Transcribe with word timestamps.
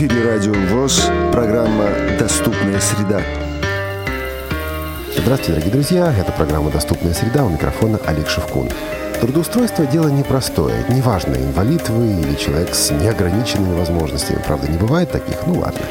эфире 0.00 0.24
Радио 0.24 0.54
ВОЗ, 0.54 1.10
программа 1.30 1.90
«Доступная 2.18 2.80
среда». 2.80 3.20
Здравствуйте, 5.14 5.52
дорогие 5.52 5.72
друзья. 5.72 6.14
Это 6.18 6.32
программа 6.32 6.70
«Доступная 6.70 7.12
среда». 7.12 7.44
У 7.44 7.50
микрофона 7.50 8.00
Олег 8.06 8.26
Шевкун. 8.26 8.70
Трудоустройство– 9.20 9.84
дело 9.92 10.08
непростое. 10.08 10.86
Неважно, 10.88 11.34
инвалид 11.34 11.86
вы 11.90 12.18
или 12.18 12.34
человек 12.34 12.74
с 12.74 12.90
неограниченными 12.90 13.76
возможностями. 13.76 14.42
Правда, 14.46 14.68
не 14.68 14.78
бывает 14.78 15.12
таких? 15.12 15.46
Ну 15.46 15.58
ладно. 15.58 15.82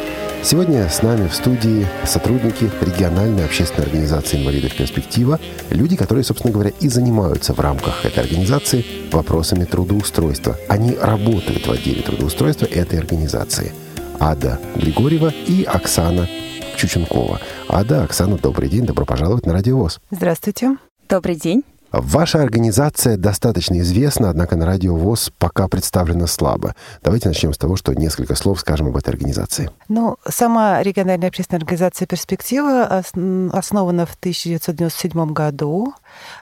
Сегодня 0.42 0.90
с 0.90 1.04
нами 1.04 1.28
в 1.28 1.36
студии 1.36 1.86
сотрудники 2.04 2.72
региональной 2.82 3.46
общественной 3.46 3.86
организации 3.86 4.42
инвалидов 4.42 4.74
«Перспектива», 4.76 5.40
люди, 5.70 5.96
которые, 5.96 6.24
собственно 6.24 6.52
говоря, 6.52 6.72
и 6.80 6.90
занимаются 6.90 7.54
в 7.54 7.60
рамках 7.60 8.06
этой 8.06 8.24
организации 8.24 8.84
вопросами 9.12 9.66
трудоустройства. 9.66 10.58
Они 10.68 10.98
работают 11.00 11.68
в 11.68 11.72
отделе 11.72 12.02
трудоустройства 12.02 12.66
этой 12.66 12.98
организации. 12.98 13.72
Ада 14.20 14.60
Григорьева 14.76 15.34
и 15.48 15.64
Оксана 15.64 16.28
Чученкова. 16.76 17.40
Ада, 17.70 18.04
Оксана, 18.04 18.38
добрый 18.38 18.70
день, 18.70 18.86
добро 18.86 19.06
пожаловать 19.06 19.46
на 19.46 19.54
Радиовоз. 19.54 20.00
Здравствуйте. 20.12 20.78
Добрый 21.08 21.36
день. 21.36 21.64
Ваша 21.92 22.44
организация 22.44 23.18
достаточно 23.18 23.80
известна, 23.80 24.30
однако 24.30 24.56
на 24.56 24.68
радио 24.68 24.96
ВОЗ 24.96 25.32
пока 25.40 25.68
представлена 25.68 26.28
слабо. 26.28 26.76
Давайте 27.02 27.30
начнем 27.30 27.52
с 27.52 27.58
того, 27.58 27.78
что 27.78 27.96
несколько 27.96 28.36
слов 28.36 28.60
скажем 28.60 28.88
об 28.88 28.98
этой 28.98 29.10
организации. 29.10 29.72
Ну, 29.88 30.18
сама 30.28 30.84
региональная 30.84 31.30
общественная 31.30 31.62
организация 31.62 32.06
«Перспектива» 32.06 33.04
основана 33.52 34.06
в 34.06 34.14
1997 34.20 35.34
году. 35.34 35.96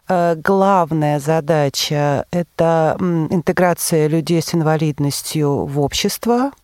Э, 0.10 0.36
главная 0.36 1.20
задача— 1.20 2.26
это 2.32 2.98
интеграция 3.00 4.08
людей 4.08 4.42
с 4.42 4.54
инвалидностью 4.54 5.66
в 5.66 5.80
общество— 5.80 6.52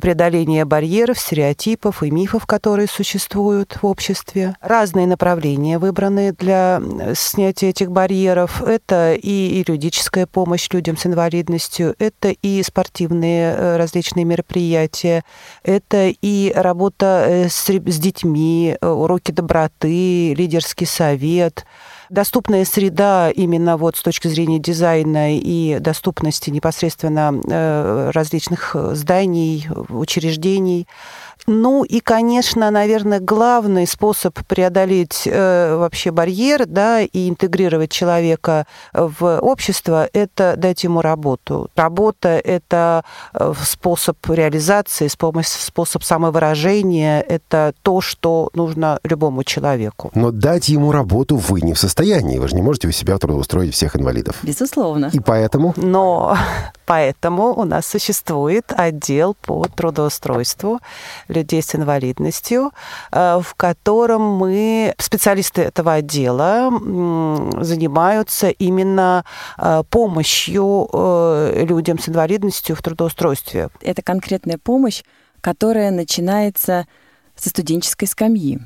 преодоление 0.00 0.64
барьеров, 0.64 1.18
стереотипов 1.18 2.02
и 2.02 2.10
мифов, 2.10 2.46
которые 2.46 2.88
существуют 2.88 3.78
в 3.80 3.86
обществе. 3.86 4.56
Разные 4.60 5.06
направления 5.06 5.78
выбраны 5.78 6.32
для 6.32 6.80
снятия 7.14 7.70
этих 7.70 7.90
барьеров. 7.90 8.62
Это 8.62 9.14
и 9.14 9.64
юридическая 9.66 10.26
помощь 10.26 10.68
людям 10.70 10.96
с 10.96 11.06
инвалидностью, 11.06 11.94
это 11.98 12.30
и 12.30 12.62
спортивные 12.62 13.54
э, 13.54 13.76
различные 13.76 14.24
мероприятия, 14.24 15.24
это 15.62 16.08
и 16.08 16.52
работа 16.54 17.24
э, 17.26 17.48
с, 17.48 17.68
с 17.68 17.98
детьми, 17.98 18.76
э, 18.80 18.86
уроки 18.86 19.30
доброты, 19.30 20.34
лидерский 20.34 20.86
совет– 20.86 21.64
доступная 22.14 22.64
среда 22.64 23.30
именно 23.30 23.76
вот 23.76 23.96
с 23.96 24.02
точки 24.02 24.28
зрения 24.28 24.58
дизайна 24.58 25.36
и 25.36 25.78
доступности 25.80 26.48
непосредственно 26.48 27.34
э, 27.46 28.10
различных 28.14 28.74
зданий, 28.92 29.66
учреждений– 29.90 30.86
ну 31.46 31.84
и, 31.84 32.00
конечно, 32.00 32.70
наверное, 32.70 33.20
главный 33.20 33.86
способ 33.86 34.38
преодолеть 34.46 35.22
э, 35.26 35.76
вообще 35.76 36.10
барьер, 36.10 36.66
да, 36.66 37.00
и 37.00 37.28
интегрировать 37.28 37.90
человека 37.90 38.66
в 38.92 39.38
общество, 39.40 40.08
это 40.12 40.54
дать 40.56 40.84
ему 40.84 41.00
работу. 41.00 41.68
Работа– 41.76 42.28
это 42.44 43.04
э, 43.32 43.52
способ 43.64 44.16
реализации, 44.28 45.08
способ 45.08 46.02
самовыражения, 46.02 47.20
это 47.20 47.74
то, 47.82 48.00
что 48.00 48.50
нужно 48.54 48.98
любому 49.04 49.44
человеку. 49.44 50.10
Но 50.14 50.30
дать 50.30 50.68
ему 50.68 50.92
работу 50.92 51.36
вы 51.36 51.60
не 51.60 51.74
в 51.74 51.78
состоянии, 51.78 52.38
вы 52.38 52.48
же 52.48 52.56
не 52.56 52.62
можете 52.62 52.88
у 52.88 52.92
себя 52.92 53.18
трудоустроить 53.18 53.74
всех 53.74 53.96
инвалидов. 53.96 54.36
Безусловно. 54.42 55.10
И 55.12 55.20
поэтому? 55.20 55.74
Но 55.76 56.36
поэтому 56.84 57.54
у 57.54 57.64
нас 57.64 57.86
существует 57.86 58.72
отдел 58.76 59.34
по 59.34 59.66
трудоустройству 59.66 60.80
людей 61.28 61.62
с 61.62 61.74
инвалидностью, 61.74 62.72
э, 63.12 63.40
в 63.42 63.54
котором 63.54 64.22
мы, 64.22 64.94
специалисты 64.98 65.62
этого 65.62 65.94
отдела, 65.94 66.70
занимаются 67.62 68.50
именно 68.50 69.24
э, 69.58 69.82
помощью 69.88 70.88
э, 70.92 71.64
людям 71.64 71.98
с 71.98 72.08
инвалидностью 72.08 72.76
в 72.76 72.82
трудоустройстве. 72.82 73.68
Это 73.80 74.02
конкретная 74.02 74.58
помощь, 74.58 75.02
которая 75.40 75.90
начинается 75.90 76.86
со 77.36 77.48
студенческой 77.48 78.06
скамьи. 78.06 78.60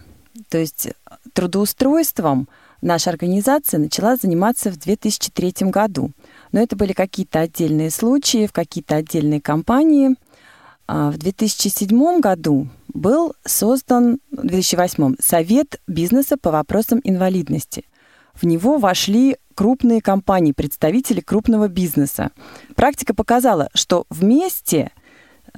То 0.48 0.58
есть 0.58 0.90
трудоустройством 1.32 2.48
наша 2.80 3.10
организация 3.10 3.78
начала 3.78 4.16
заниматься 4.16 4.70
в 4.70 4.78
2003 4.78 5.70
году. 5.70 6.12
Но 6.52 6.60
это 6.60 6.76
были 6.76 6.92
какие-то 6.92 7.40
отдельные 7.40 7.90
случаи, 7.90 8.46
в 8.46 8.52
какие-то 8.52 8.96
отдельные 8.96 9.40
компании. 9.40 10.16
А 10.86 11.10
в 11.10 11.18
2007 11.18 12.20
году 12.20 12.68
был 12.88 13.34
создан, 13.44 14.20
в 14.30 14.46
2008 14.46 15.16
Совет 15.20 15.80
бизнеса 15.86 16.36
по 16.36 16.50
вопросам 16.50 17.00
инвалидности. 17.04 17.84
В 18.34 18.44
него 18.44 18.78
вошли 18.78 19.36
крупные 19.54 20.00
компании, 20.00 20.52
представители 20.52 21.20
крупного 21.20 21.68
бизнеса. 21.68 22.30
Практика 22.76 23.12
показала, 23.12 23.68
что 23.74 24.06
вместе 24.08 24.92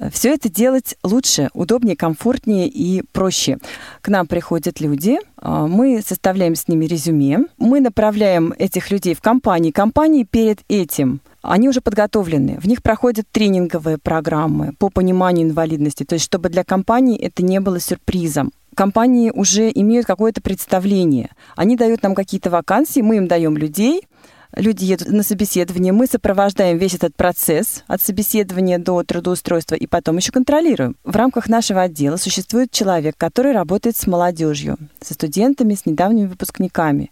все 0.09 0.33
это 0.33 0.49
делать 0.49 0.95
лучше, 1.03 1.49
удобнее, 1.53 1.95
комфортнее 1.95 2.67
и 2.67 3.03
проще. 3.11 3.59
К 4.01 4.09
нам 4.09 4.27
приходят 4.27 4.79
люди, 4.81 5.19
а, 5.37 5.67
мы 5.67 6.01
составляем 6.05 6.55
с 6.55 6.67
ними 6.67 6.85
резюме, 6.85 7.45
мы 7.57 7.79
направляем 7.79 8.53
этих 8.57 8.89
людей 8.91 9.13
в 9.13 9.21
компании. 9.21 9.71
Компании 9.71 10.23
перед 10.23 10.59
этим 10.67 11.21
они 11.41 11.69
уже 11.69 11.81
подготовлены. 11.81 12.59
В 12.61 12.67
них 12.67 12.83
проходят 12.83 13.25
тренинговые 13.31 13.97
программы 13.97 14.73
по 14.77 14.89
пониманию 14.89 15.47
инвалидности, 15.47 16.03
то 16.03 16.13
есть 16.13 16.25
чтобы 16.25 16.49
для 16.49 16.63
компании 16.63 17.17
это 17.17 17.43
не 17.43 17.59
было 17.59 17.79
сюрпризом. 17.79 18.51
Компании 18.75 19.31
уже 19.31 19.69
имеют 19.73 20.05
какое-то 20.05 20.41
представление. 20.41 21.31
Они 21.55 21.75
дают 21.75 22.03
нам 22.03 22.15
какие-то 22.15 22.49
вакансии, 22.49 23.01
мы 23.01 23.17
им 23.17 23.27
даем 23.27 23.57
людей, 23.57 24.07
люди 24.55 24.85
едут 24.85 25.09
на 25.09 25.23
собеседование, 25.23 25.93
мы 25.93 26.07
сопровождаем 26.07 26.77
весь 26.77 26.95
этот 26.95 27.15
процесс 27.15 27.83
от 27.87 28.01
собеседования 28.01 28.79
до 28.79 29.03
трудоустройства 29.03 29.75
и 29.75 29.87
потом 29.87 30.17
еще 30.17 30.31
контролируем. 30.31 30.95
В 31.03 31.15
рамках 31.15 31.47
нашего 31.47 31.81
отдела 31.81 32.17
существует 32.17 32.71
человек, 32.71 33.15
который 33.17 33.51
работает 33.51 33.97
с 33.97 34.07
молодежью, 34.07 34.77
со 35.01 35.13
студентами, 35.13 35.75
с 35.75 35.85
недавними 35.85 36.27
выпускниками. 36.27 37.11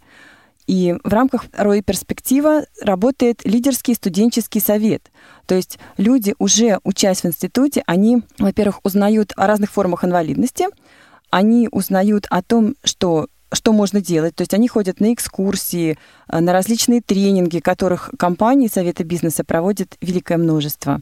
И 0.66 0.94
в 1.02 1.12
рамках 1.12 1.46
РОИ 1.56 1.80
«Перспектива» 1.80 2.64
работает 2.80 3.44
лидерский 3.44 3.94
студенческий 3.94 4.60
совет. 4.60 5.10
То 5.46 5.56
есть 5.56 5.78
люди, 5.96 6.34
уже 6.38 6.78
учась 6.84 7.22
в 7.22 7.26
институте, 7.26 7.82
они, 7.86 8.22
во-первых, 8.38 8.78
узнают 8.84 9.32
о 9.36 9.48
разных 9.48 9.72
формах 9.72 10.04
инвалидности, 10.04 10.66
они 11.30 11.68
узнают 11.72 12.26
о 12.30 12.42
том, 12.42 12.76
что 12.84 13.26
что 13.52 13.72
можно 13.72 14.00
делать. 14.00 14.34
То 14.34 14.42
есть 14.42 14.54
они 14.54 14.68
ходят 14.68 15.00
на 15.00 15.12
экскурсии, 15.12 15.98
э, 16.28 16.40
на 16.40 16.52
различные 16.52 17.00
тренинги, 17.00 17.58
которых 17.58 18.10
компании 18.18 18.68
Совета 18.68 19.04
бизнеса 19.04 19.44
проводят 19.44 19.96
великое 20.00 20.38
множество. 20.38 21.00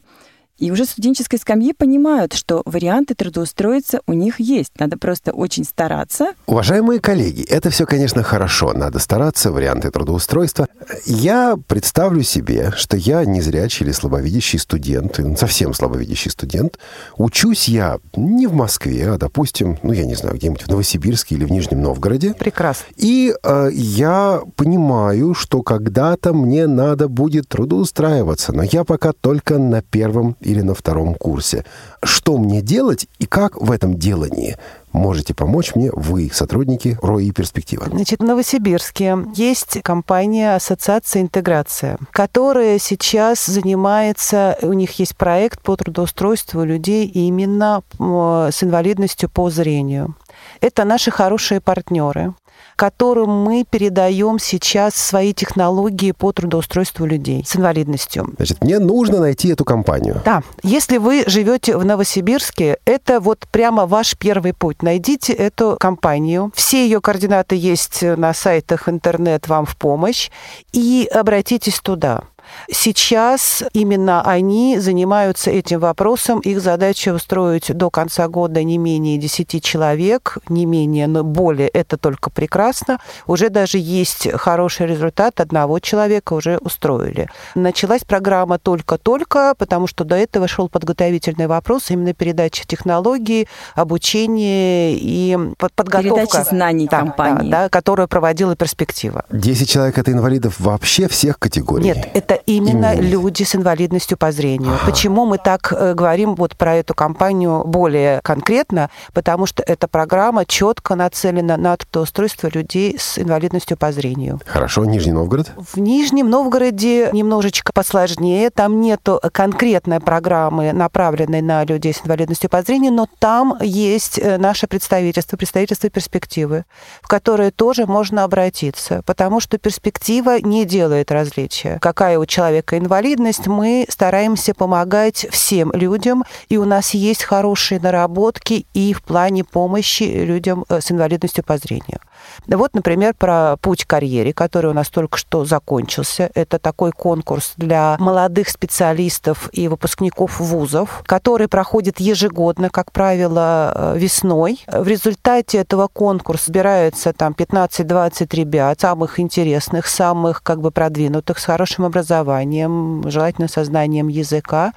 И 0.59 0.71
уже 0.71 0.85
студенческой 0.85 1.39
скамьи 1.39 1.73
понимают, 1.73 2.33
что 2.33 2.61
варианты 2.65 3.15
трудоустроиться 3.15 4.01
у 4.07 4.13
них 4.13 4.41
есть. 4.41 4.73
Надо 4.77 4.97
просто 4.97 5.31
очень 5.31 5.63
стараться. 5.63 6.33
Уважаемые 6.47 6.99
коллеги, 6.99 7.43
это 7.43 7.69
все, 7.69 7.85
конечно, 7.85 8.23
хорошо. 8.23 8.73
Надо 8.73 8.99
стараться, 8.99 9.51
варианты 9.51 9.89
трудоустройства. 9.89 10.67
Я 11.05 11.57
представлю 11.67 12.23
себе, 12.23 12.73
что 12.75 12.97
я 12.97 13.23
незрячий 13.23 13.85
или 13.85 13.93
слабовидящий 13.93 14.59
студент, 14.59 15.19
совсем 15.37 15.73
слабовидящий 15.73 16.29
студент. 16.29 16.77
Учусь 17.17 17.69
я 17.69 17.99
не 18.15 18.47
в 18.47 18.53
Москве, 18.53 19.11
а, 19.11 19.17
допустим, 19.17 19.79
ну, 19.81 19.93
я 19.93 20.05
не 20.05 20.15
знаю, 20.15 20.35
где-нибудь 20.35 20.63
в 20.63 20.67
Новосибирске 20.67 21.35
или 21.35 21.45
в 21.45 21.51
Нижнем 21.51 21.81
Новгороде. 21.81 22.33
Прекрасно. 22.33 22.85
И 22.97 23.33
э, 23.41 23.69
я 23.71 24.41
понимаю, 24.57 25.33
что 25.33 25.61
когда-то 25.61 26.33
мне 26.33 26.67
надо 26.67 27.07
будет 27.07 27.47
трудоустраиваться, 27.47 28.51
но 28.51 28.63
я 28.63 28.83
пока 28.83 29.13
только 29.13 29.57
на 29.57 29.81
первом 29.81 30.35
или 30.49 30.61
на 30.61 30.73
втором 30.73 31.15
курсе. 31.15 31.63
Что 32.03 32.37
мне 32.37 32.61
делать 32.61 33.07
и 33.19 33.25
как 33.25 33.55
в 33.61 33.71
этом 33.71 33.97
делании 33.97 34.57
можете 34.91 35.33
помочь 35.33 35.75
мне 35.75 35.91
вы, 35.93 36.31
сотрудники 36.33 36.97
РОИ 37.01 37.31
«Перспектива»? 37.31 37.85
Значит, 37.89 38.19
в 38.19 38.23
Новосибирске 38.23 39.17
есть 39.35 39.81
компания 39.83 40.55
«Ассоциация 40.55 41.21
интеграция», 41.21 41.97
которая 42.11 42.79
сейчас 42.79 43.45
занимается, 43.45 44.57
у 44.61 44.73
них 44.73 44.97
есть 44.99 45.15
проект 45.15 45.61
по 45.61 45.75
трудоустройству 45.75 46.63
людей 46.63 47.05
именно 47.05 47.83
с 47.99 48.63
инвалидностью 48.63 49.29
по 49.29 49.49
зрению. 49.49 50.15
Это 50.61 50.85
наши 50.85 51.11
хорошие 51.11 51.61
партнеры 51.61 52.33
которым 52.75 53.29
мы 53.29 53.65
передаем 53.69 54.39
сейчас 54.39 54.95
свои 54.95 55.33
технологии 55.33 56.11
по 56.11 56.31
трудоустройству 56.31 57.05
людей 57.05 57.43
с 57.45 57.55
инвалидностью. 57.55 58.33
Значит, 58.37 58.63
мне 58.63 58.79
нужно 58.79 59.19
найти 59.19 59.49
эту 59.49 59.65
компанию. 59.65 60.21
Да. 60.25 60.43
Если 60.63 60.97
вы 60.97 61.23
живете 61.27 61.77
в 61.77 61.85
Новосибирске, 61.85 62.77
это 62.85 63.19
вот 63.19 63.45
прямо 63.51 63.85
ваш 63.85 64.17
первый 64.17 64.53
путь. 64.53 64.81
Найдите 64.81 65.33
эту 65.33 65.77
компанию. 65.79 66.51
Все 66.55 66.85
ее 66.85 67.01
координаты 67.01 67.55
есть 67.55 68.01
на 68.01 68.33
сайтах 68.33 68.87
интернет 68.89 69.47
вам 69.47 69.65
в 69.65 69.75
помощь. 69.75 70.29
И 70.71 71.09
обратитесь 71.13 71.79
туда. 71.79 72.23
Сейчас 72.71 73.63
именно 73.73 74.21
они 74.21 74.79
занимаются 74.79 75.51
этим 75.51 75.79
вопросом. 75.79 76.39
Их 76.39 76.61
задача 76.61 77.13
устроить 77.13 77.75
до 77.75 77.89
конца 77.89 78.27
года 78.27 78.63
не 78.63 78.77
менее 78.77 79.17
10 79.17 79.63
человек, 79.63 80.37
не 80.49 80.65
менее, 80.65 81.07
но 81.07 81.23
более, 81.23 81.69
это 81.69 81.97
только 81.97 82.29
прекрасно. 82.29 82.99
Уже 83.27 83.49
даже 83.49 83.77
есть 83.77 84.31
хороший 84.33 84.87
результат, 84.87 85.39
одного 85.39 85.79
человека 85.79 86.33
уже 86.33 86.57
устроили. 86.57 87.29
Началась 87.55 88.03
программа 88.03 88.59
только-только, 88.59 89.55
потому 89.57 89.87
что 89.87 90.03
до 90.03 90.15
этого 90.15 90.47
шел 90.47 90.69
подготовительный 90.69 91.47
вопрос, 91.47 91.91
именно 91.91 92.13
передача 92.13 92.65
технологий, 92.65 93.47
обучение 93.75 94.95
и 94.95 95.37
подготовка. 95.57 96.01
Передача 96.01 96.43
знаний 96.43 96.87
да, 96.89 96.99
компании. 96.99 97.49
Да, 97.49 97.63
да, 97.63 97.69
которую 97.69 98.07
проводила 98.07 98.55
перспектива. 98.55 99.25
10 99.31 99.69
человек 99.69 99.97
это 99.97 100.11
инвалидов 100.11 100.55
вообще 100.59 101.07
всех 101.07 101.39
категорий? 101.39 101.85
Нет, 101.85 102.09
это 102.13 102.35
именно, 102.49 102.93
именно. 102.93 103.09
люди 103.09 103.43
с 103.43 103.55
инвалидностью 103.55 104.17
по 104.17 104.31
зрению. 104.31 104.73
Ага. 104.73 104.85
Почему 104.85 105.25
мы 105.25 105.37
так 105.37 105.71
э, 105.71 105.93
говорим 105.93 106.35
вот 106.35 106.55
про 106.55 106.75
эту 106.75 106.93
компанию 106.93 107.63
более 107.65 108.21
конкретно? 108.23 108.89
Потому 109.13 109.45
что 109.45 109.63
эта 109.63 109.87
программа 109.87 110.45
четко 110.45 110.95
нацелена 110.95 111.57
на 111.57 111.77
трудоустройство 111.77 112.49
людей 112.53 112.97
с 112.97 113.17
инвалидностью 113.19 113.77
по 113.77 113.91
зрению. 113.91 114.39
Хорошо, 114.45 114.85
Нижний 114.85 115.11
Новгород? 115.11 115.51
В 115.57 115.79
Нижнем 115.79 116.29
Новгороде 116.29 117.09
немножечко 117.13 117.71
посложнее. 117.73 118.49
Там 118.49 118.81
нету 118.81 119.19
конкретной 119.31 119.99
программы, 119.99 120.73
направленной 120.73 121.41
на 121.41 121.63
людей 121.63 121.93
с 121.93 122.01
инвалидностью 122.05 122.49
по 122.49 122.61
зрению, 122.61 122.93
но 122.93 123.07
там 123.19 123.57
есть 123.61 124.19
э, 124.19 124.37
наше 124.37 124.67
представительство, 124.67 125.37
представительство 125.37 125.89
перспективы, 125.89 126.65
в 127.01 127.07
которое 127.07 127.51
тоже 127.51 127.85
можно 127.85 128.23
обратиться, 128.23 129.01
потому 129.05 129.39
что 129.39 129.57
перспектива 129.57 130.39
не 130.39 130.65
делает 130.65 131.11
различия. 131.11 131.77
Какая 131.81 132.17
у 132.19 132.25
человека 132.29 132.77
инвалидность, 132.77 133.47
мы 133.47 133.85
стараемся 133.89 134.53
помогать 134.53 135.27
всем 135.31 135.71
людям, 135.73 136.23
и 136.47 136.57
у 136.57 136.65
нас 136.65 136.93
есть 136.93 137.23
хорошие 137.23 137.81
наработки 137.81 138.65
и 138.73 138.93
в 138.93 139.03
плане 139.03 139.43
помощи 139.43 140.03
людям 140.03 140.65
э, 140.69 140.79
с 140.79 140.91
инвалидностью 140.91 141.43
по 141.43 141.57
зрению. 141.57 141.99
Вот, 142.47 142.73
например, 142.73 143.13
про 143.17 143.57
путь 143.57 143.85
к 143.85 143.89
карьере, 143.89 144.33
который 144.33 144.71
у 144.71 144.73
нас 144.73 144.89
только 144.89 145.17
что 145.17 145.45
закончился. 145.45 146.29
Это 146.35 146.59
такой 146.59 146.91
конкурс 146.91 147.53
для 147.57 147.95
молодых 147.99 148.49
специалистов 148.49 149.49
и 149.53 149.67
выпускников 149.67 150.39
вузов, 150.39 151.03
который 151.05 151.47
проходит 151.47 151.99
ежегодно, 151.99 152.69
как 152.69 152.91
правило, 152.91 153.71
э, 153.75 153.97
весной. 153.97 154.63
В 154.67 154.87
результате 154.87 155.59
этого 155.59 155.87
конкурса 155.87 156.49
собирается 156.49 157.13
там 157.13 157.33
15-20 157.33 158.35
ребят, 158.35 158.81
самых 158.81 159.19
интересных, 159.19 159.87
самых 159.87 160.41
как 160.41 160.61
бы 160.61 160.71
продвинутых, 160.71 161.37
с 161.37 161.45
хорошим 161.45 161.85
образованием, 161.85 163.03
желательно 163.07 163.47
со 163.47 163.63
знанием 163.63 164.07
языка. 164.07 164.73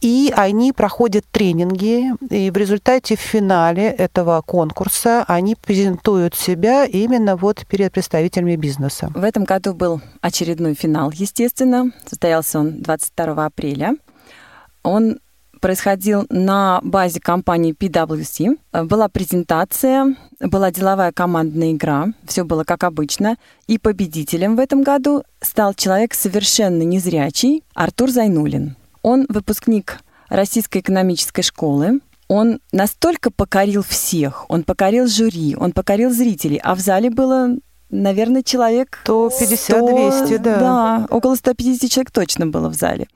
И 0.00 0.32
они 0.34 0.72
проходят 0.72 1.24
тренинги, 1.30 2.12
и 2.30 2.50
в 2.50 2.56
результате 2.56 3.16
в 3.16 3.20
финале 3.20 3.88
этого 3.90 4.40
конкурса 4.40 5.24
они 5.28 5.56
презентуют 5.56 6.34
себя 6.34 6.79
именно 6.84 7.36
вот 7.36 7.66
перед 7.66 7.92
представителями 7.92 8.56
бизнеса. 8.56 9.10
В 9.14 9.24
этом 9.24 9.44
году 9.44 9.74
был 9.74 10.00
очередной 10.20 10.74
финал, 10.74 11.10
естественно. 11.10 11.90
Состоялся 12.06 12.58
он 12.60 12.82
22 12.82 13.46
апреля. 13.46 13.96
Он 14.82 15.18
происходил 15.60 16.26
на 16.30 16.80
базе 16.82 17.20
компании 17.20 17.74
PwC. 17.74 18.58
Была 18.84 19.08
презентация, 19.08 20.16
была 20.40 20.70
деловая 20.70 21.12
командная 21.12 21.72
игра, 21.72 22.08
все 22.26 22.44
было 22.44 22.64
как 22.64 22.84
обычно. 22.84 23.36
И 23.66 23.78
победителем 23.78 24.56
в 24.56 24.60
этом 24.60 24.82
году 24.82 25.22
стал 25.40 25.74
человек 25.74 26.14
совершенно 26.14 26.82
незрячий 26.82 27.62
Артур 27.74 28.10
Зайнулин. 28.10 28.76
Он 29.02 29.26
выпускник 29.28 30.00
Российской 30.28 30.78
экономической 30.78 31.42
школы, 31.42 32.00
он 32.30 32.60
настолько 32.70 33.32
покорил 33.32 33.82
всех, 33.82 34.46
он 34.48 34.62
покорил 34.62 35.08
жюри, 35.08 35.56
он 35.56 35.72
покорил 35.72 36.12
зрителей, 36.12 36.60
а 36.62 36.76
в 36.76 36.78
зале 36.78 37.10
было 37.10 37.56
наверное, 37.90 38.44
человек 38.44 39.00
150-200, 39.04 40.38
да. 40.38 40.60
Да, 40.60 41.06
около 41.10 41.34
150 41.34 41.90
человек 41.90 42.12
точно 42.12 42.46
было 42.46 42.68
в 42.68 42.74
зале. 42.74 43.08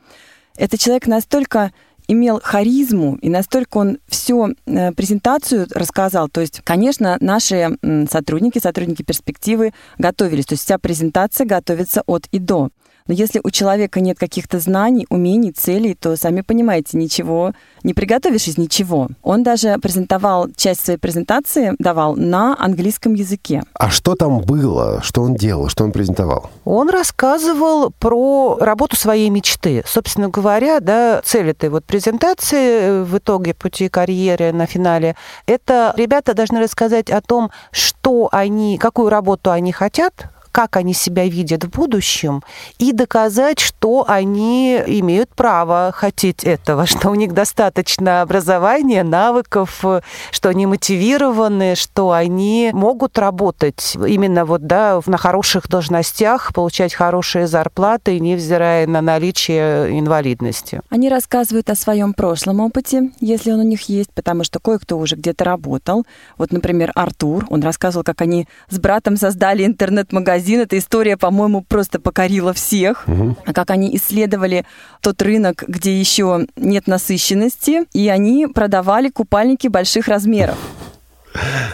Этот 0.57 0.81
человек 0.81 1.07
настолько 1.07 1.71
имел 2.09 2.41
харизму, 2.43 3.17
и 3.23 3.29
настолько 3.29 3.77
он 3.77 3.99
всю 4.09 4.49
э, 4.49 4.91
презентацию 4.91 5.69
рассказал. 5.73 6.29
То 6.29 6.41
есть, 6.41 6.61
конечно, 6.65 7.17
наши 7.21 7.79
сотрудники, 8.11 8.59
сотрудники 8.59 9.03
перспективы 9.05 9.75
готовились. 9.97 10.47
То 10.47 10.55
есть 10.55 10.65
вся 10.65 10.77
презентация 10.79 11.47
готовится 11.47 12.03
от 12.07 12.27
и 12.33 12.41
до. 12.41 12.71
Но 13.07 13.13
если 13.13 13.39
у 13.45 13.51
человека 13.51 14.01
нет 14.01 14.19
каких-то 14.19 14.59
знаний, 14.61 15.07
умений, 15.11 15.53
целей, 15.53 15.95
то, 15.95 16.17
сами 16.17 16.41
понимаете, 16.41 16.97
ничего 16.97 17.53
не 17.83 17.93
приготовишь 17.93 18.49
из 18.49 18.57
ничего. 18.57 19.09
Он 19.23 19.43
даже 19.43 19.77
презентовал 19.77 20.49
часть 20.57 20.83
своей 20.83 20.99
презентации, 20.99 21.75
давал 21.79 22.17
на 22.17 22.57
английском 22.59 23.13
языке. 23.13 23.63
А 23.75 23.91
что 23.91 24.15
там 24.15 24.41
было? 24.41 25.03
Что 25.03 25.21
он 25.21 25.35
делал? 25.35 25.69
Что 25.69 25.85
он 25.85 25.93
презентовал? 25.93 26.49
Он 26.65 26.89
рассказывал 26.89 27.91
про 27.91 28.57
работу 28.59 28.97
своей 28.97 29.29
мечты. 29.29 29.85
Собственно 29.87 30.31
говоря, 30.31 30.81
да, 30.81 31.21
цель 31.23 31.51
этой 31.51 31.69
вот 31.69 31.85
презентации 31.85 32.81
э, 32.81 33.03
в 33.03 33.19
итоге 33.19 33.53
пути 33.53 33.91
карьеры 33.91 34.51
на 34.55 34.65
финале, 34.65 35.15
это 35.45 35.93
ребята 35.99 36.33
должны 36.33 36.63
рассказать 36.63 37.11
о 37.11 37.21
том, 37.21 37.51
что 37.71 38.31
они, 38.33 38.79
какую 38.79 39.11
работу 39.11 39.51
они 39.51 39.73
хотят, 39.73 40.31
как 40.55 40.77
они 40.77 40.95
себя 40.95 41.25
видят 41.27 41.65
в 41.65 41.71
будущем, 41.71 42.45
и 42.79 42.93
доказать, 42.93 43.59
что 43.59 44.05
они 44.07 44.77
имеют 44.87 45.31
право 45.31 45.91
хотеть 45.93 46.45
этого, 46.45 46.87
что 46.93 47.11
у 47.11 47.17
них 47.17 47.35
достаточно 47.35 48.23
образования, 48.23 49.03
навыков, 49.03 49.85
что 50.31 50.49
они 50.49 50.67
мотивированы, 50.67 51.75
что 51.75 52.13
они 52.13 52.71
могут 52.73 53.19
работать 53.19 53.97
именно 53.97 54.45
вот, 54.45 54.65
да, 54.69 55.01
на 55.07 55.17
хороших 55.17 55.69
должностях, 55.69 56.55
получать 56.55 56.95
хорошие 56.95 57.49
зарплаты, 57.49 58.21
невзирая 58.21 58.87
на 58.87 59.01
наличие 59.01 59.99
инвалидности. 59.99 60.83
Они 60.89 61.09
рассказывают 61.09 61.69
о 61.69 61.75
своем 61.75 62.15
прошлом 62.15 62.61
опыте, 62.61 63.11
если 63.19 63.51
он 63.51 63.59
у 63.59 63.65
них 63.65 63.89
есть, 63.89 64.13
потому 64.13 64.45
что 64.45 64.61
кое-кто 64.61 64.97
уже 64.99 65.17
где-то 65.17 65.45
работал. 65.45 66.07
Вот, 66.39 66.53
например, 66.53 66.93
Артур, 66.95 67.45
он 67.51 67.61
рассказывал, 67.61 68.05
как 68.05 68.21
они 68.21 68.47
с 68.71 68.79
братом 68.79 69.17
создали 69.17 69.67
интернет-магазин 69.67 70.44
магазин. 70.45 70.61
Эта 70.61 70.79
история, 70.79 71.17
по-моему, 71.17 71.63
просто 71.63 71.99
покорила 72.01 72.53
всех. 72.53 73.05
Угу. 73.07 73.37
Как 73.55 73.71
они 73.71 73.97
исследовали 73.97 74.65
тот 75.01 75.23
рынок, 75.23 75.65
где 75.67 75.99
еще 75.99 76.47
нет 76.57 76.87
насыщенности, 76.87 77.85
и 77.93 78.09
они 78.09 78.47
продавали 78.47 79.09
купальники 79.09 79.69
больших 79.69 80.09
размеров. 80.09 80.57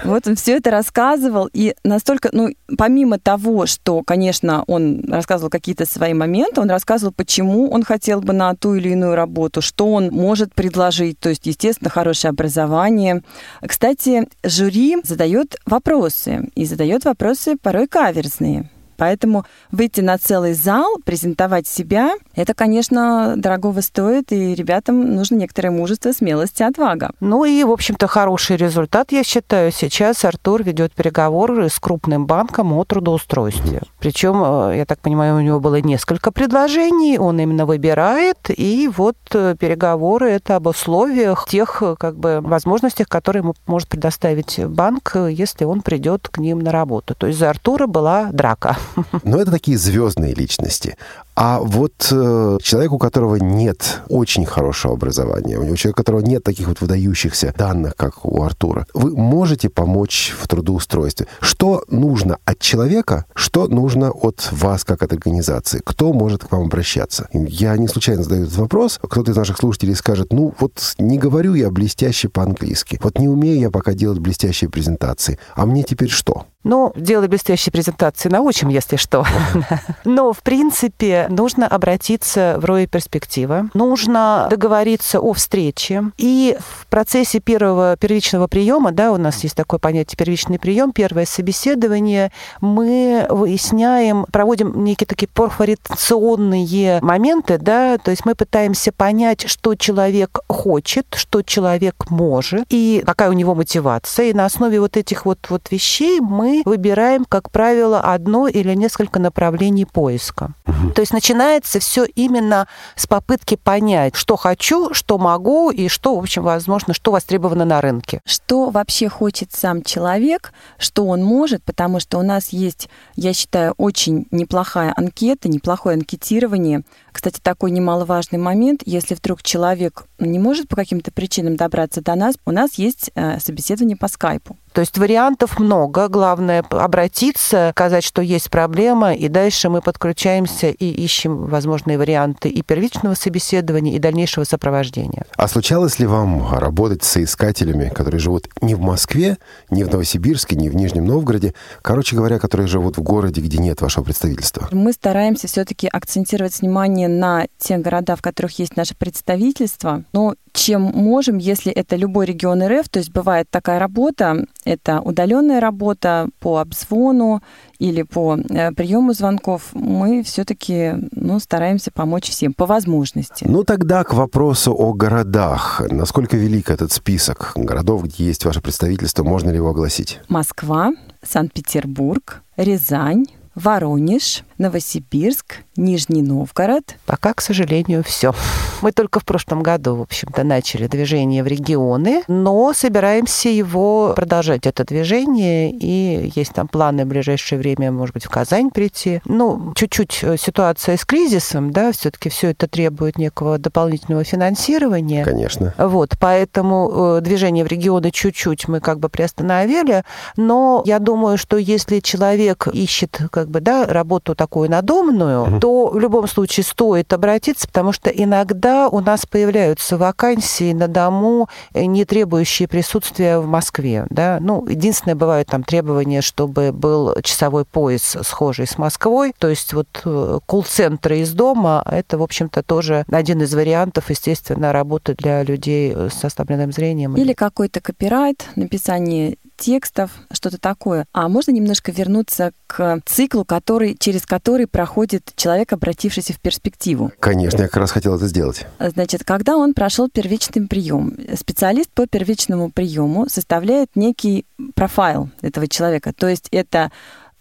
Вот 0.04 0.26
он 0.26 0.36
все 0.36 0.56
это 0.56 0.70
рассказывал, 0.70 1.48
и 1.52 1.74
настолько, 1.84 2.30
ну, 2.32 2.48
помимо 2.78 3.18
того, 3.18 3.66
что, 3.66 4.02
конечно, 4.02 4.64
он 4.66 5.04
рассказывал 5.08 5.50
какие-то 5.50 5.86
свои 5.86 6.14
моменты, 6.14 6.60
он 6.60 6.70
рассказывал, 6.70 7.12
почему 7.12 7.70
он 7.70 7.82
хотел 7.82 8.20
бы 8.20 8.32
на 8.32 8.54
ту 8.54 8.74
или 8.74 8.90
иную 8.90 9.14
работу, 9.14 9.60
что 9.60 9.92
он 9.92 10.08
может 10.08 10.54
предложить, 10.54 11.18
то 11.18 11.28
есть, 11.28 11.46
естественно, 11.46 11.90
хорошее 11.90 12.30
образование. 12.30 13.22
Кстати, 13.60 14.28
жюри 14.42 14.96
задает 15.02 15.56
вопросы, 15.66 16.48
и 16.54 16.64
задает 16.64 17.04
вопросы 17.04 17.56
порой 17.56 17.86
каверзные. 17.86 18.70
Поэтому 19.00 19.46
выйти 19.72 20.02
на 20.02 20.18
целый 20.18 20.52
зал, 20.52 20.98
презентовать 21.06 21.66
себя, 21.66 22.12
это, 22.34 22.52
конечно, 22.52 23.32
дорогого 23.34 23.80
стоит, 23.80 24.30
и 24.30 24.54
ребятам 24.54 25.14
нужно 25.14 25.36
некоторое 25.36 25.70
мужество, 25.70 26.12
смелость 26.12 26.60
и 26.60 26.64
отвага. 26.64 27.12
Ну 27.20 27.46
и, 27.46 27.64
в 27.64 27.70
общем-то, 27.70 28.06
хороший 28.08 28.58
результат, 28.58 29.10
я 29.12 29.24
считаю. 29.24 29.72
Сейчас 29.72 30.22
Артур 30.26 30.62
ведет 30.62 30.92
переговоры 30.92 31.70
с 31.70 31.78
крупным 31.78 32.26
банком 32.26 32.74
о 32.74 32.84
трудоустройстве. 32.84 33.80
Причем, 34.00 34.42
э, 34.44 34.76
я 34.76 34.84
так 34.84 34.98
понимаю, 34.98 35.36
у 35.36 35.40
него 35.40 35.60
было 35.60 35.80
несколько 35.80 36.30
предложений, 36.30 37.20
он 37.20 37.40
именно 37.40 37.64
выбирает, 37.64 38.50
и 38.50 38.90
вот 38.94 39.16
э, 39.32 39.56
переговоры 39.58 40.28
это 40.28 40.56
об 40.56 40.66
условиях, 40.66 41.46
тех 41.48 41.82
как 41.98 42.18
бы 42.18 42.40
возможностях, 42.42 43.08
которые 43.08 43.40
ему 43.40 43.54
может 43.66 43.88
предоставить 43.88 44.62
банк, 44.62 45.16
если 45.30 45.64
он 45.64 45.80
придет 45.80 46.28
к 46.28 46.36
ним 46.36 46.58
на 46.58 46.70
работу. 46.70 47.14
То 47.14 47.28
есть 47.28 47.38
за 47.38 47.48
Артура 47.48 47.86
была 47.86 48.28
драка. 48.30 48.76
Но 49.22 49.40
это 49.40 49.50
такие 49.50 49.78
звездные 49.78 50.34
личности. 50.34 50.96
А 51.34 51.60
вот 51.60 52.08
э, 52.10 52.58
человек, 52.62 52.92
у 52.92 52.98
которого 52.98 53.36
нет 53.36 54.02
очень 54.08 54.44
хорошего 54.44 54.94
образования, 54.94 55.58
у 55.58 55.62
него 55.62 55.76
человек, 55.76 55.96
у 55.96 56.02
которого 56.02 56.20
нет 56.20 56.44
таких 56.44 56.68
вот 56.68 56.80
выдающихся 56.80 57.54
данных, 57.56 57.96
как 57.96 58.24
у 58.24 58.42
Артура, 58.42 58.86
вы 58.94 59.16
можете 59.16 59.68
помочь 59.68 60.34
в 60.38 60.48
трудоустройстве. 60.48 61.26
Что 61.40 61.84
нужно 61.88 62.38
от 62.44 62.58
человека, 62.58 63.24
что 63.34 63.68
нужно 63.68 64.10
от 64.10 64.48
вас, 64.52 64.84
как 64.84 65.02
от 65.02 65.12
организации? 65.12 65.80
Кто 65.84 66.12
может 66.12 66.44
к 66.44 66.52
вам 66.52 66.62
обращаться? 66.62 67.28
Я 67.32 67.76
не 67.76 67.88
случайно 67.88 68.22
задаю 68.22 68.44
этот 68.44 68.56
вопрос. 68.56 68.98
Кто-то 69.02 69.30
из 69.30 69.36
наших 69.36 69.56
слушателей 69.56 69.94
скажет, 69.94 70.32
ну 70.32 70.54
вот 70.58 70.94
не 70.98 71.18
говорю 71.18 71.54
я 71.54 71.70
блестяще 71.70 72.28
по-английски, 72.28 73.00
вот 73.02 73.18
не 73.18 73.28
умею 73.28 73.60
я 73.60 73.70
пока 73.70 73.94
делать 73.94 74.18
блестящие 74.18 74.68
презентации, 74.68 75.38
а 75.54 75.66
мне 75.66 75.82
теперь 75.84 76.10
что? 76.10 76.46
Ну, 76.62 76.92
делай 76.94 77.28
блестящие 77.28 77.72
презентации, 77.72 78.28
научим, 78.28 78.68
если 78.68 78.96
что. 78.96 79.24
Но, 80.04 80.34
в 80.34 80.42
принципе, 80.42 81.19
нужно 81.28 81.66
обратиться 81.66 82.56
в 82.58 82.64
роли 82.64 82.86
перспектива. 82.86 83.68
Нужно 83.74 84.46
договориться 84.50 85.20
о 85.20 85.32
встрече. 85.32 86.04
И 86.18 86.56
в 86.58 86.86
процессе 86.86 87.40
первого 87.40 87.96
первичного 87.96 88.46
приема, 88.46 88.92
да, 88.92 89.12
у 89.12 89.16
нас 89.16 89.42
есть 89.42 89.56
такое 89.56 89.78
понятие 89.78 90.16
первичный 90.16 90.58
прием, 90.58 90.92
первое 90.92 91.26
собеседование, 91.26 92.32
мы 92.60 93.26
выясняем, 93.30 94.26
проводим 94.30 94.84
некие 94.84 95.06
такие 95.06 95.28
порфоритационные 95.28 97.00
моменты, 97.00 97.58
да, 97.58 97.98
то 97.98 98.10
есть 98.10 98.24
мы 98.24 98.34
пытаемся 98.34 98.92
понять, 98.92 99.48
что 99.48 99.74
человек 99.74 100.40
хочет, 100.48 101.06
что 101.16 101.42
человек 101.42 102.10
может, 102.10 102.64
и 102.68 103.02
какая 103.06 103.30
у 103.30 103.32
него 103.32 103.54
мотивация. 103.54 104.26
И 104.26 104.32
на 104.32 104.44
основе 104.44 104.80
вот 104.80 104.96
этих 104.96 105.24
вот, 105.26 105.38
вот 105.48 105.70
вещей 105.70 106.20
мы 106.20 106.62
выбираем, 106.64 107.24
как 107.24 107.50
правило, 107.50 108.00
одно 108.00 108.48
или 108.48 108.74
несколько 108.74 109.18
направлений 109.18 109.84
поиска. 109.84 110.52
Угу. 110.66 110.90
То 110.94 111.00
есть 111.00 111.09
начинается 111.12 111.80
все 111.80 112.04
именно 112.04 112.66
с 112.96 113.06
попытки 113.06 113.56
понять, 113.56 114.14
что 114.16 114.36
хочу, 114.36 114.92
что 114.94 115.18
могу 115.18 115.70
и 115.70 115.88
что, 115.88 116.16
в 116.16 116.18
общем, 116.18 116.42
возможно, 116.42 116.94
что 116.94 117.12
востребовано 117.12 117.64
на 117.64 117.80
рынке. 117.80 118.20
Что 118.24 118.70
вообще 118.70 119.08
хочет 119.08 119.52
сам 119.52 119.82
человек, 119.82 120.52
что 120.78 121.06
он 121.06 121.22
может, 121.22 121.62
потому 121.64 122.00
что 122.00 122.18
у 122.18 122.22
нас 122.22 122.50
есть, 122.50 122.88
я 123.16 123.32
считаю, 123.32 123.74
очень 123.76 124.26
неплохая 124.30 124.92
анкета, 124.96 125.48
неплохое 125.48 125.94
анкетирование. 125.94 126.82
Кстати, 127.12 127.40
такой 127.42 127.70
немаловажный 127.70 128.38
момент, 128.38 128.82
если 128.86 129.14
вдруг 129.14 129.42
человек 129.42 130.04
не 130.18 130.38
может 130.38 130.68
по 130.68 130.76
каким-то 130.76 131.10
причинам 131.10 131.56
добраться 131.56 132.02
до 132.02 132.14
нас, 132.14 132.36
у 132.46 132.52
нас 132.52 132.74
есть 132.74 133.10
э, 133.14 133.38
собеседование 133.40 133.96
по 133.96 134.08
скайпу. 134.08 134.56
То 134.72 134.80
есть 134.80 134.98
вариантов 134.98 135.58
много. 135.58 136.08
Главное 136.08 136.64
обратиться, 136.70 137.70
сказать, 137.72 138.04
что 138.04 138.22
есть 138.22 138.50
проблема, 138.50 139.14
и 139.14 139.28
дальше 139.28 139.68
мы 139.68 139.80
подключаемся 139.80 140.68
и 140.68 140.86
ищем 140.86 141.46
возможные 141.46 141.98
варианты 141.98 142.48
и 142.48 142.62
первичного 142.62 143.14
собеседования, 143.14 143.96
и 143.96 143.98
дальнейшего 143.98 144.44
сопровождения. 144.44 145.24
А 145.36 145.48
случалось 145.48 145.98
ли 145.98 146.06
вам 146.06 146.52
работать 146.52 147.02
с 147.04 147.08
соискателями, 147.08 147.88
которые 147.88 148.20
живут 148.20 148.48
не 148.60 148.74
в 148.74 148.80
Москве, 148.80 149.38
не 149.70 149.84
в 149.84 149.90
Новосибирске, 149.90 150.56
не 150.56 150.68
в 150.68 150.76
Нижнем 150.76 151.06
Новгороде, 151.06 151.54
короче 151.82 152.16
говоря, 152.16 152.38
которые 152.38 152.66
живут 152.66 152.96
в 152.96 153.02
городе, 153.02 153.40
где 153.40 153.58
нет 153.58 153.80
вашего 153.80 154.04
представительства? 154.04 154.68
Мы 154.70 154.92
стараемся 154.92 155.48
все-таки 155.48 155.88
акцентировать 155.88 156.60
внимание 156.60 157.08
на 157.08 157.46
те 157.58 157.78
города, 157.78 158.16
в 158.16 158.22
которых 158.22 158.58
есть 158.58 158.76
наше 158.76 158.94
представительство. 158.94 160.04
Но 160.12 160.34
чем 160.52 160.82
можем, 160.82 161.38
если 161.38 161.72
это 161.72 161.96
любой 161.96 162.26
регион 162.26 162.62
РФ, 162.62 162.88
то 162.88 162.98
есть 162.98 163.12
бывает 163.12 163.48
такая 163.50 163.78
работа, 163.78 164.46
это 164.64 165.00
удаленная 165.00 165.60
работа 165.60 166.28
по 166.38 166.58
обзвону 166.58 167.42
или 167.78 168.02
по 168.02 168.36
э, 168.36 168.72
приему 168.72 169.12
звонков, 169.12 169.70
мы 169.72 170.22
все-таки 170.22 170.94
ну, 171.12 171.38
стараемся 171.38 171.90
помочь 171.90 172.28
всем 172.30 172.52
по 172.52 172.66
возможности. 172.66 173.44
Ну 173.48 173.64
тогда 173.64 174.04
к 174.04 174.12
вопросу 174.12 174.74
о 174.76 174.92
городах. 174.92 175.82
Насколько 175.90 176.36
велик 176.36 176.70
этот 176.70 176.92
список 176.92 177.52
городов, 177.54 178.04
где 178.04 178.24
есть 178.24 178.44
ваше 178.44 178.60
представительство, 178.60 179.24
можно 179.24 179.50
ли 179.50 179.56
его 179.56 179.70
огласить? 179.70 180.20
Москва, 180.28 180.92
Санкт-Петербург, 181.22 182.42
Рязань, 182.56 183.26
Воронеж, 183.54 184.44
Новосибирск, 184.60 185.56
Нижний 185.76 186.20
Новгород. 186.20 186.96
Пока, 187.06 187.32
к 187.32 187.40
сожалению, 187.40 188.04
все. 188.04 188.34
Мы 188.82 188.92
только 188.92 189.18
в 189.18 189.24
прошлом 189.24 189.62
году, 189.62 189.96
в 189.96 190.02
общем-то, 190.02 190.44
начали 190.44 190.86
движение 190.86 191.42
в 191.42 191.46
регионы, 191.46 192.22
но 192.28 192.74
собираемся 192.74 193.48
его 193.48 194.12
продолжать, 194.14 194.66
это 194.66 194.84
движение, 194.84 195.70
и 195.70 196.30
есть 196.34 196.52
там 196.52 196.68
планы 196.68 197.06
в 197.06 197.08
ближайшее 197.08 197.58
время, 197.58 197.90
может 197.90 198.12
быть, 198.12 198.26
в 198.26 198.30
Казань 198.30 198.70
прийти. 198.70 199.22
Ну, 199.24 199.72
чуть-чуть 199.74 200.20
э, 200.22 200.36
ситуация 200.36 200.98
с 200.98 201.06
кризисом, 201.06 201.70
да, 201.70 201.92
все-таки 201.92 202.28
все 202.28 202.50
это 202.50 202.68
требует 202.68 203.16
некого 203.16 203.56
дополнительного 203.56 204.24
финансирования. 204.24 205.24
Конечно. 205.24 205.74
Вот, 205.78 206.16
поэтому 206.20 207.16
э, 207.16 207.20
движение 207.22 207.64
в 207.64 207.68
регионы 207.68 208.10
чуть-чуть 208.10 208.68
мы 208.68 208.80
как 208.80 208.98
бы 208.98 209.08
приостановили, 209.08 210.04
но 210.36 210.82
я 210.84 210.98
думаю, 210.98 211.38
что 211.38 211.56
если 211.56 212.00
человек 212.00 212.66
ищет 212.66 213.20
как 213.30 213.48
бы, 213.48 213.60
да, 213.60 213.86
работу 213.86 214.34
такую 214.50 214.68
надомную, 214.68 215.42
угу. 215.42 215.60
то 215.60 215.86
в 215.90 215.98
любом 216.00 216.26
случае 216.26 216.64
стоит 216.64 217.12
обратиться, 217.12 217.68
потому 217.68 217.92
что 217.92 218.10
иногда 218.10 218.88
у 218.88 218.98
нас 218.98 219.24
появляются 219.24 219.96
вакансии 219.96 220.72
на 220.72 220.88
дому, 220.88 221.48
э, 221.72 221.84
не 221.84 222.04
требующие 222.04 222.66
присутствия 222.66 223.38
в 223.38 223.46
Москве. 223.46 224.06
Да? 224.10 224.38
Ну, 224.40 224.66
единственное, 224.66 225.14
бывает 225.14 225.46
там 225.46 225.62
требование, 225.62 226.20
чтобы 226.20 226.72
был 226.72 227.14
часовой 227.22 227.64
пояс 227.64 228.16
схожий 228.22 228.66
с 228.66 228.76
Москвой. 228.76 229.32
То 229.38 229.46
есть 229.46 229.72
вот 229.72 229.86
э, 230.04 230.40
колл-центры 230.46 231.20
из 231.20 231.32
дома, 231.32 231.84
это, 231.86 232.18
в 232.18 232.22
общем-то, 232.22 232.64
тоже 232.64 233.04
один 233.08 233.42
из 233.42 233.54
вариантов, 233.54 234.10
естественно, 234.10 234.72
работы 234.72 235.14
для 235.14 235.44
людей 235.44 235.94
с 235.94 236.24
ослабленным 236.24 236.72
зрением. 236.72 237.16
Или 237.16 237.34
какой-то 237.34 237.80
копирайт, 237.80 238.48
написание 238.56 239.36
текстов, 239.60 240.10
что-то 240.32 240.58
такое. 240.58 241.06
А 241.12 241.28
можно 241.28 241.52
немножко 241.52 241.92
вернуться 241.92 242.52
к 242.66 243.00
циклу, 243.04 243.44
который, 243.44 243.94
через 243.98 244.26
который 244.26 244.66
проходит 244.66 245.32
человек, 245.36 245.72
обратившийся 245.72 246.32
в 246.32 246.40
перспективу? 246.40 247.12
Конечно, 247.20 247.62
я 247.62 247.68
как 247.68 247.76
раз 247.76 247.90
хотел 247.92 248.16
это 248.16 248.26
сделать. 248.26 248.66
Значит, 248.80 249.22
когда 249.24 249.56
он 249.56 249.74
прошел 249.74 250.08
первичный 250.08 250.66
прием, 250.66 251.16
специалист 251.36 251.90
по 251.90 252.06
первичному 252.06 252.70
приему 252.70 253.28
составляет 253.28 253.90
некий 253.94 254.46
профайл 254.74 255.28
этого 255.42 255.68
человека. 255.68 256.12
То 256.12 256.28
есть 256.28 256.48
это 256.50 256.90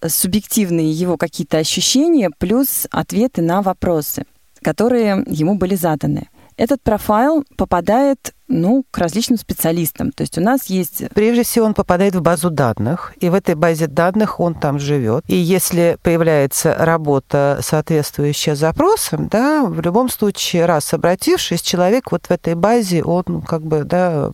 субъективные 0.06 0.92
его 0.92 1.18
какие-то 1.18 1.58
ощущения 1.58 2.30
плюс 2.38 2.88
ответы 2.92 3.42
на 3.42 3.62
вопросы, 3.62 4.26
которые 4.62 5.24
ему 5.28 5.56
были 5.56 5.76
заданы. 5.76 6.30
Этот 6.58 6.82
профайл 6.82 7.46
попадает 7.56 8.34
ну, 8.50 8.84
к 8.92 8.98
различным 8.98 9.38
специалистам. 9.38 10.12
То 10.12 10.24
есть 10.24 10.38
у 10.38 10.42
нас 10.42 10.66
есть... 10.66 11.04
Прежде 11.14 11.44
всего 11.44 11.68
он 11.68 11.74
попадает 11.74 12.16
в 12.16 12.22
базу 12.22 12.50
данных, 12.50 13.14
и 13.22 13.30
в 13.30 13.34
этой 13.34 13.56
базе 13.56 13.88
данных 13.88 14.40
он 14.40 14.56
там 14.56 14.80
живет. 14.80 15.24
И 15.28 15.36
если 15.36 15.98
появляется 16.02 16.76
работа, 16.78 17.60
соответствующая 17.62 18.56
запросам, 18.56 19.28
да, 19.28 19.64
в 19.64 19.80
любом 19.80 20.10
случае, 20.10 20.66
раз 20.66 20.94
обратившись, 20.94 21.62
человек 21.62 22.12
вот 22.12 22.26
в 22.26 22.32
этой 22.32 22.56
базе, 22.56 23.04
он 23.04 23.42
как 23.42 23.62
бы, 23.62 23.84
да, 23.84 24.32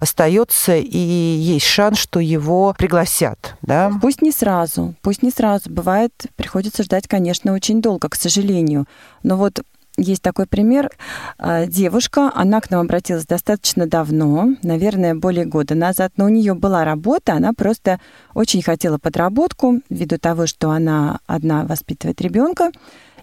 остается, 0.00 0.76
и 0.76 0.98
есть 0.98 1.66
шанс, 1.66 1.98
что 1.98 2.20
его 2.20 2.74
пригласят, 2.76 3.56
да. 3.62 3.92
Пусть 4.02 4.22
не 4.22 4.32
сразу, 4.32 4.94
пусть 5.02 5.22
не 5.22 5.30
сразу. 5.30 5.70
Бывает, 5.70 6.12
приходится 6.34 6.82
ждать, 6.82 7.06
конечно, 7.06 7.52
очень 7.52 7.80
долго, 7.80 8.08
к 8.08 8.16
сожалению. 8.16 8.86
Но 9.22 9.36
вот 9.36 9.62
есть 9.96 10.22
такой 10.22 10.46
пример. 10.46 10.90
А, 11.38 11.66
девушка, 11.66 12.32
она 12.34 12.60
к 12.60 12.70
нам 12.70 12.80
обратилась 12.80 13.26
достаточно 13.26 13.86
давно, 13.86 14.50
наверное, 14.62 15.14
более 15.14 15.44
года 15.44 15.74
назад, 15.74 16.12
но 16.16 16.24
у 16.26 16.28
нее 16.28 16.54
была 16.54 16.84
работа, 16.84 17.34
она 17.34 17.52
просто 17.52 18.00
очень 18.34 18.62
хотела 18.62 18.98
подработку 18.98 19.80
ввиду 19.90 20.18
того, 20.18 20.46
что 20.46 20.70
она 20.70 21.20
одна 21.26 21.64
воспитывает 21.64 22.20
ребенка. 22.20 22.70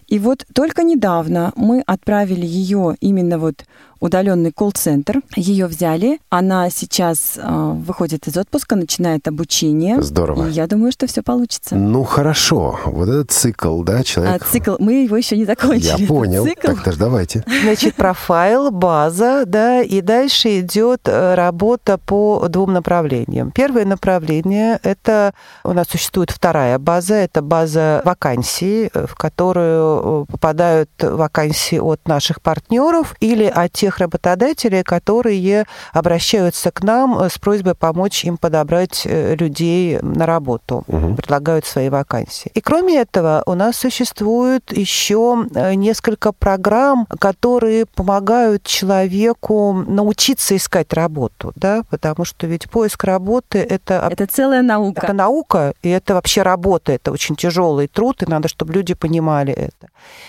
И 0.06 0.18
вот 0.18 0.44
только 0.52 0.82
недавно 0.82 1.52
мы 1.54 1.82
отправили 1.86 2.44
ее 2.44 2.96
именно 3.00 3.38
вот 3.38 3.64
удаленный 4.00 4.52
колл-центр. 4.52 5.20
Ее 5.36 5.66
взяли. 5.66 6.18
Она 6.30 6.70
сейчас 6.70 7.34
э, 7.36 7.72
выходит 7.74 8.26
из 8.26 8.36
отпуска, 8.36 8.76
начинает 8.76 9.28
обучение. 9.28 10.02
Здорово. 10.02 10.48
И 10.48 10.52
я 10.52 10.66
думаю, 10.66 10.92
что 10.92 11.06
все 11.06 11.22
получится. 11.22 11.76
Ну 11.76 12.02
хорошо. 12.04 12.78
Вот 12.86 13.08
этот 13.08 13.30
цикл, 13.30 13.82
да, 13.82 14.02
человек. 14.02 14.42
А, 14.42 14.44
цикл. 14.44 14.76
Мы 14.78 15.04
его 15.04 15.16
еще 15.16 15.36
не 15.36 15.44
закончили. 15.44 16.00
Я 16.00 16.06
понял. 16.06 16.44
Цикл. 16.44 16.68
Так-то 16.68 16.92
ж 16.92 16.96
давайте. 16.96 17.44
Значит, 17.62 17.94
профайл, 17.94 18.70
база, 18.70 19.44
да, 19.46 19.82
и 19.82 20.00
дальше 20.00 20.60
идет 20.60 21.02
э, 21.04 21.34
работа 21.34 21.98
по 21.98 22.46
двум 22.48 22.72
направлениям. 22.72 23.50
Первое 23.50 23.84
направление 23.84 24.78
это 24.82 25.34
у 25.64 25.72
нас 25.72 25.88
существует 25.88 26.30
вторая 26.30 26.78
база, 26.78 27.14
это 27.14 27.42
база 27.42 28.02
вакансий, 28.04 28.90
э, 28.92 29.06
в 29.06 29.14
которую 29.14 30.24
э, 30.28 30.32
попадают 30.32 30.90
вакансии 31.00 31.78
от 31.78 32.06
наших 32.08 32.40
партнеров 32.40 33.14
или 33.20 33.44
от 33.44 33.72
тех 33.72 33.89
тех 33.90 33.98
работодателей, 33.98 34.84
которые 34.84 35.66
обращаются 35.92 36.70
к 36.70 36.84
нам 36.84 37.18
э, 37.18 37.28
с 37.28 37.38
просьбой 37.38 37.74
помочь 37.74 38.24
им 38.24 38.36
подобрать 38.36 39.02
э, 39.04 39.34
людей 39.34 39.98
на 40.00 40.26
работу, 40.26 40.84
угу. 40.86 41.16
предлагают 41.16 41.66
свои 41.66 41.88
вакансии. 41.88 42.52
И 42.54 42.60
кроме 42.60 43.00
этого, 43.00 43.42
у 43.46 43.54
нас 43.54 43.76
существует 43.76 44.72
еще 44.76 45.44
э, 45.54 45.74
несколько 45.74 46.32
программ, 46.32 47.06
которые 47.18 47.86
помогают 47.86 48.62
человеку 48.62 49.72
научиться 49.72 50.56
искать 50.56 50.92
работу, 50.92 51.52
да, 51.56 51.82
потому 51.90 52.24
что 52.24 52.46
ведь 52.46 52.70
поиск 52.70 53.02
работы 53.02 53.58
это 53.58 54.08
это 54.08 54.26
целая 54.26 54.62
наука. 54.62 55.00
Это 55.02 55.12
наука, 55.12 55.74
и 55.82 55.88
это 55.88 56.14
вообще 56.14 56.42
работа, 56.42 56.92
это 56.92 57.10
очень 57.10 57.34
тяжелый 57.34 57.88
труд, 57.88 58.22
и 58.22 58.30
надо, 58.30 58.46
чтобы 58.46 58.72
люди 58.72 58.94
понимали 58.94 59.52
это. 59.52 59.88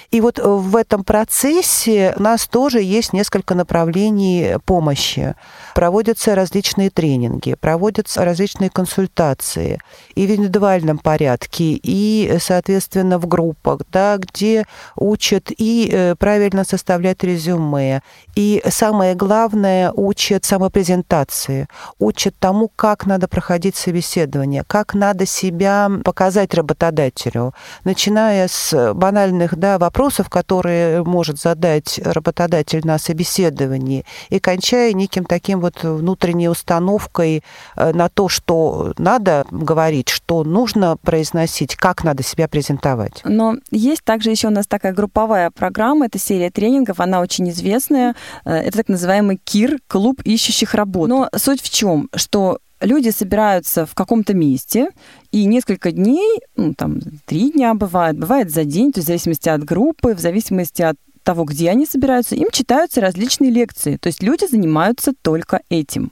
И 0.10 0.20
вот 0.20 0.40
в 0.40 0.76
этом 0.76 1.04
процессе 1.04 2.16
у 2.18 2.24
нас 2.24 2.48
тоже 2.48 2.82
есть 2.82 3.14
несколько 3.14 3.51
направлений 3.56 4.58
помощи. 4.66 5.36
Проводятся 5.76 6.36
различные 6.36 6.90
тренинги, 6.90 7.56
проводятся 7.60 8.26
различные 8.26 8.70
консультации 8.70 9.80
и 10.16 10.28
в 10.28 10.32
индивидуальном 10.32 10.98
порядке, 10.98 11.80
и, 11.82 12.38
соответственно, 12.40 13.18
в 13.18 13.28
группах, 13.28 13.82
да, 13.92 14.18
где 14.18 14.66
учат 14.96 15.52
и 15.58 15.90
э, 15.92 16.16
правильно 16.16 16.64
составлять 16.64 17.24
резюме, 17.24 18.02
и 18.36 18.62
самое 18.70 19.16
главное, 19.16 19.92
учат 19.92 20.46
самопрезентации, 20.46 21.68
учат 22.00 22.36
тому, 22.40 22.70
как 22.76 23.06
надо 23.06 23.28
проходить 23.28 23.76
собеседование, 23.76 24.64
как 24.66 24.94
надо 24.94 25.26
себя 25.26 25.90
показать 26.04 26.54
работодателю, 26.54 27.54
начиная 27.84 28.48
с 28.48 28.94
банальных 28.94 29.56
да, 29.56 29.78
вопросов, 29.78 30.30
которые 30.30 31.04
может 31.04 31.40
задать 31.40 32.00
работодатель 32.04 32.82
на 32.86 32.98
собеседовании, 33.42 34.06
и 34.30 34.40
кончая 34.40 34.94
неким 34.94 35.26
таким 35.26 35.60
вот 35.60 35.84
внутренней 35.84 36.50
установкой 36.50 37.44
э, 37.76 37.94
на 37.94 38.10
то, 38.10 38.30
что 38.30 38.94
надо 38.98 39.46
говорить, 39.52 40.10
что 40.10 40.44
нужно 40.44 40.98
произносить, 40.98 41.76
как 41.76 42.04
надо 42.04 42.24
себя 42.24 42.48
презентовать. 42.48 43.22
Но 43.24 43.56
есть 43.72 44.04
также 44.04 44.32
еще 44.32 44.48
у 44.48 44.52
нас 44.52 44.68
такая 44.68 44.94
групповая 44.94 45.52
программа, 45.52 46.06
это 46.06 46.20
серия 46.20 46.50
тренингов, 46.50 47.00
она 47.00 47.22
очень 47.22 47.50
известная. 47.50 48.16
Э, 48.46 48.54
это 48.54 48.78
так 48.78 48.90
называемый 48.90 49.40
КИР, 49.44 49.80
клуб 49.88 50.22
ищущих 50.24 50.74
работу. 50.74 51.08
Но 51.08 51.30
суть 51.36 51.62
в 51.62 51.70
чем, 51.70 52.10
что 52.16 52.60
люди 52.82 53.10
собираются 53.10 53.86
в 53.86 53.94
каком-то 53.94 54.34
месте, 54.34 54.90
и 55.32 55.46
несколько 55.46 55.92
дней, 55.92 56.40
ну, 56.56 56.74
там, 56.74 57.00
три 57.26 57.52
дня 57.52 57.74
бывает, 57.74 58.18
бывает 58.18 58.52
за 58.52 58.66
день, 58.66 58.92
то 58.92 59.00
есть 59.00 59.06
в 59.06 59.08
зависимости 59.08 59.50
от 59.50 59.64
группы, 59.64 60.16
в 60.16 60.20
зависимости 60.20 60.82
от 60.82 60.98
того, 61.24 61.44
где 61.46 61.70
они 61.70 61.86
собираются, 61.86 62.36
им 62.36 62.50
читаются 62.52 63.02
различные 63.02 63.52
лекции. 63.52 63.98
То 63.98 64.08
есть 64.08 64.24
люди 64.24 64.46
занимаются 64.50 65.14
только 65.22 65.62
этим. 65.70 66.12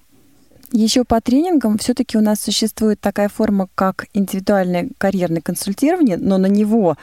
Еще 0.71 1.03
по 1.03 1.19
тренингам 1.19 1.79
все-таки 1.79 2.17
у 2.17 2.21
нас 2.21 2.41
существует 2.41 2.99
такая 2.99 3.27
форма, 3.27 3.67
как 3.73 4.05
индивидуальное 4.13 4.89
карьерное 4.99 5.41
консультирование, 5.41 6.17
но 6.17 6.37
на 6.37 6.45
него 6.45 6.95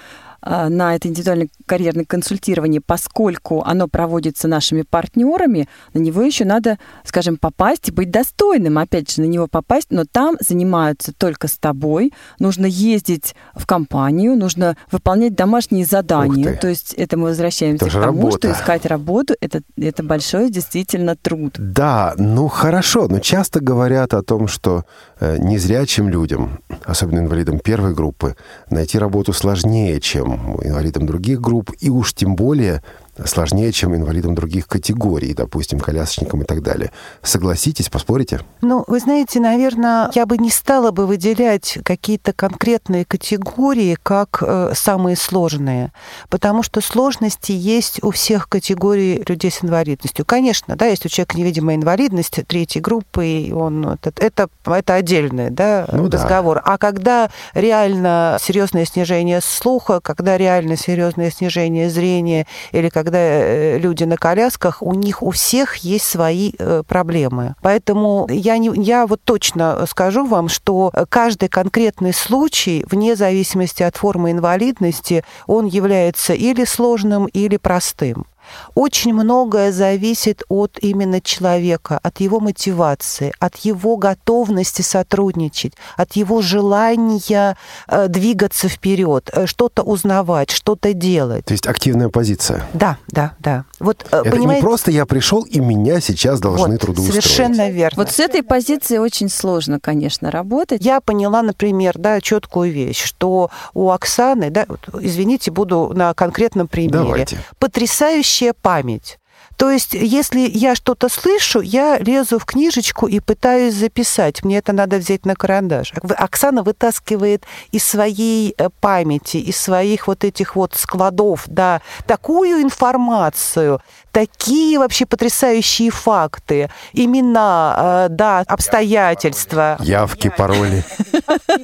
на 0.43 0.95
это 0.95 1.09
индивидуальное 1.09 1.49
карьерное 1.67 2.05
консультирование, 2.05 2.81
поскольку 2.81 3.63
оно 3.63 3.89
проводится 3.89 4.49
нашими 4.49 4.83
партнерами, 4.83 5.69
на 5.95 5.99
него 5.99 6.23
еще 6.23 6.45
надо, 6.45 6.79
скажем, 7.05 7.37
попасть 7.37 7.89
и 7.89 7.93
быть 7.93 8.11
достойным, 8.11 8.79
опять 8.79 9.13
же, 9.13 9.23
на 9.23 9.27
него 9.27 9.47
попасть, 9.47 9.89
но 9.91 10.05
там 10.11 10.37
занимаются 10.41 11.13
только 11.13 11.49
с 11.49 11.59
тобой, 11.59 12.13
нужно 12.39 12.67
ездить 12.67 13.35
в 13.55 13.67
компанию, 13.67 14.37
нужно 14.37 14.77
выполнять 14.91 15.35
домашние 15.35 15.85
задания, 15.85 16.55
то 16.57 16.69
есть 16.69 16.95
это 16.95 17.17
мы 17.17 17.29
возвращаемся 17.29 17.87
это 17.87 17.99
к 17.99 18.01
тому, 18.01 18.23
работа. 18.23 18.39
что 18.39 18.53
искать 18.53 18.87
работу 18.87 19.35
это, 19.41 19.63
это 19.77 20.03
большой 20.03 20.51
действительно 20.51 21.17
труд. 21.17 21.55
Да, 21.59 22.15
ну 22.17 22.49
хорошо, 22.49 23.09
но 23.09 23.19
часто 23.19 23.61
говорят 23.61 24.15
о 24.15 24.23
том, 24.23 24.49
что 24.49 24.85
э, 25.21 25.39
незрячим 25.39 26.09
людям, 26.09 26.61
особенно 26.85 27.21
инвалидам 27.21 27.59
первой 27.59 27.95
группы, 27.95 28.37
найти 28.71 28.99
работу 28.99 29.33
сложнее, 29.33 30.01
чем 30.01 30.26
инвалидам 30.35 31.07
других 31.07 31.41
групп, 31.41 31.73
и 31.81 31.91
уж 31.91 32.15
тем 32.15 32.37
более 32.37 32.83
сложнее, 33.25 33.73
чем 33.73 33.95
инвалидам 33.95 34.35
других 34.35 34.67
категорий, 34.67 35.35
допустим, 35.35 35.81
колясочникам 35.81 36.43
и 36.43 36.45
так 36.45 36.63
далее. 36.63 36.93
Согласитесь, 37.23 37.89
поспорите? 37.89 38.41
Ну, 38.61 38.85
вы 38.87 39.01
знаете, 39.01 39.41
наверное, 39.41 40.11
я 40.15 40.27
бы 40.27 40.39
не 40.39 40.51
стала 40.51 40.91
бы 40.91 41.07
выделять 41.07 41.79
какие-то 41.85 42.33
конкретные 42.33 43.05
категории 43.05 43.97
как 44.03 44.43
э, 44.43 44.73
самые 44.75 45.17
сложные, 45.17 45.93
потому 46.29 46.63
что 46.63 46.81
сложности 46.81 47.53
есть 47.53 48.03
у 48.03 48.11
всех 48.11 48.49
категорий 48.49 49.23
людей 49.27 49.51
с 49.51 49.65
инвалидностью. 49.65 50.25
Конечно, 50.25 50.77
да, 50.77 50.87
если 50.87 51.09
у 51.09 51.11
человека 51.11 51.39
невидимая 51.39 51.77
инвалидность 51.77 52.41
третьей 52.47 52.81
группы, 52.81 53.27
и 53.27 53.53
он 53.53 53.87
это, 53.87 54.13
это, 54.17 54.49
это 54.65 54.95
отдельный 54.95 55.51
да, 55.51 55.87
ну, 55.91 56.11
разговор. 56.11 56.57
Да. 56.57 56.73
А 56.75 56.79
когда 56.79 57.31
реально 57.55 58.39
серьезное 58.41 58.85
снижение 58.85 59.41
слуха, 59.41 60.01
когда 60.01 60.37
реально 60.37 60.77
серьезное 60.77 61.31
снижение 61.31 61.89
зрения 61.91 62.47
или 62.73 62.89
когда 62.89 63.06
когда 63.07 63.19
э, 63.21 63.79
люди 63.79 64.03
на 64.03 64.17
колясках, 64.17 64.83
у 64.83 64.93
них 64.93 65.23
у 65.23 65.31
всех 65.31 65.77
есть 65.77 66.07
свои 66.07 66.53
э, 66.59 66.83
проблемы. 66.89 67.55
Поэтому 67.63 68.27
я, 68.29 68.59
не, 68.59 68.73
я 68.83 69.07
вот 69.07 69.21
точно 69.23 69.87
скажу 69.89 70.27
вам, 70.27 70.49
что 70.49 70.93
каждый 71.09 71.49
конкретный 71.49 72.13
случай, 72.13 72.85
вне 72.91 73.15
зависимости 73.15 73.85
от 73.85 73.97
формы 73.97 74.33
инвалидности, 74.33 75.25
он 75.47 75.67
является 75.67 76.33
или 76.33 76.65
сложным, 76.65 77.27
или 77.27 77.59
простым. 77.59 78.27
Очень 78.75 79.15
многое 79.15 79.73
зависит 79.73 80.43
от 80.49 80.79
именно 80.81 81.21
человека, 81.21 81.99
от 82.03 82.21
его 82.21 82.41
мотивации, 82.41 83.33
от 83.39 83.57
его 83.57 83.97
готовности 83.97 84.83
сотрудничать, 84.83 85.73
от 85.97 86.13
его 86.15 86.43
желания 86.43 87.57
э, 87.89 88.09
двигаться 88.09 88.69
вперед, 88.69 89.31
э, 89.33 89.47
что-то 89.47 89.83
узнавать, 89.83 90.51
что-то 90.51 90.93
делать. 90.93 91.45
То 91.45 91.53
есть 91.53 91.67
активная 91.67 92.09
позиция. 92.09 92.67
Да, 92.73 92.99
да, 93.09 93.35
да. 93.39 93.65
Вот, 93.81 94.07
э, 94.11 94.21
Это 94.21 94.31
понимаете, 94.31 94.61
не 94.61 94.67
просто 94.67 94.91
я 94.91 95.07
пришел, 95.07 95.43
и 95.43 95.61
меня 95.61 96.01
сейчас 96.01 96.41
должны 96.41 96.73
вот, 96.73 96.81
трудоустроить. 96.81 97.25
Совершенно 97.25 97.71
верно. 97.71 98.03
Вот 98.03 98.13
с 98.13 98.21
этой 98.21 98.43
позиции 98.43 98.99
очень 98.99 99.29
сложно, 99.29 99.81
конечно, 99.81 100.31
работать. 100.31 100.85
Я 100.85 101.01
поняла, 101.01 101.43
например, 101.43 101.95
да, 101.97 102.21
четкую 102.21 102.73
вещь, 102.73 103.03
что 103.03 103.51
у 103.75 103.91
Оксаны, 103.91 104.51
да, 104.51 104.67
извините, 105.01 105.51
буду 105.51 105.93
на 105.95 106.15
конкретном 106.15 106.69
примере, 106.69 106.99
Давайте. 106.99 107.39
потрясающая 107.59 108.36
общая 108.37 108.53
память. 108.53 109.19
То 109.57 109.71
есть, 109.71 109.95
если 109.95 110.41
я 110.41 110.75
что-то 110.75 111.09
слышу, 111.09 111.61
я 111.61 111.99
лезу 111.99 112.39
в 112.39 112.45
книжечку 112.45 113.07
и 113.07 113.21
пытаюсь 113.21 113.75
записать. 113.75 114.45
Мне 114.45 114.59
это 114.59 114.73
надо 114.73 114.99
взять 114.99 115.25
на 115.25 115.35
карандаш. 115.35 115.93
Оксана 116.17 116.63
вытаскивает 116.63 117.45
из 117.73 117.85
своей 117.85 118.55
э, 118.57 118.69
памяти, 118.81 119.39
из 119.39 119.57
своих 119.57 120.09
вот 120.09 120.25
этих 120.25 120.57
вот 120.57 120.75
складов, 120.75 121.45
да, 121.47 121.81
такую 122.07 122.63
информацию, 122.63 123.81
такие 124.13 124.79
вообще 124.79 125.07
потрясающие 125.07 125.91
факты, 125.91 126.71
имена, 126.93 128.07
э, 128.09 128.09
да, 128.11 128.45
обстоятельства. 128.47 129.77
Явки, 129.81 130.29
пароли. 130.29 130.85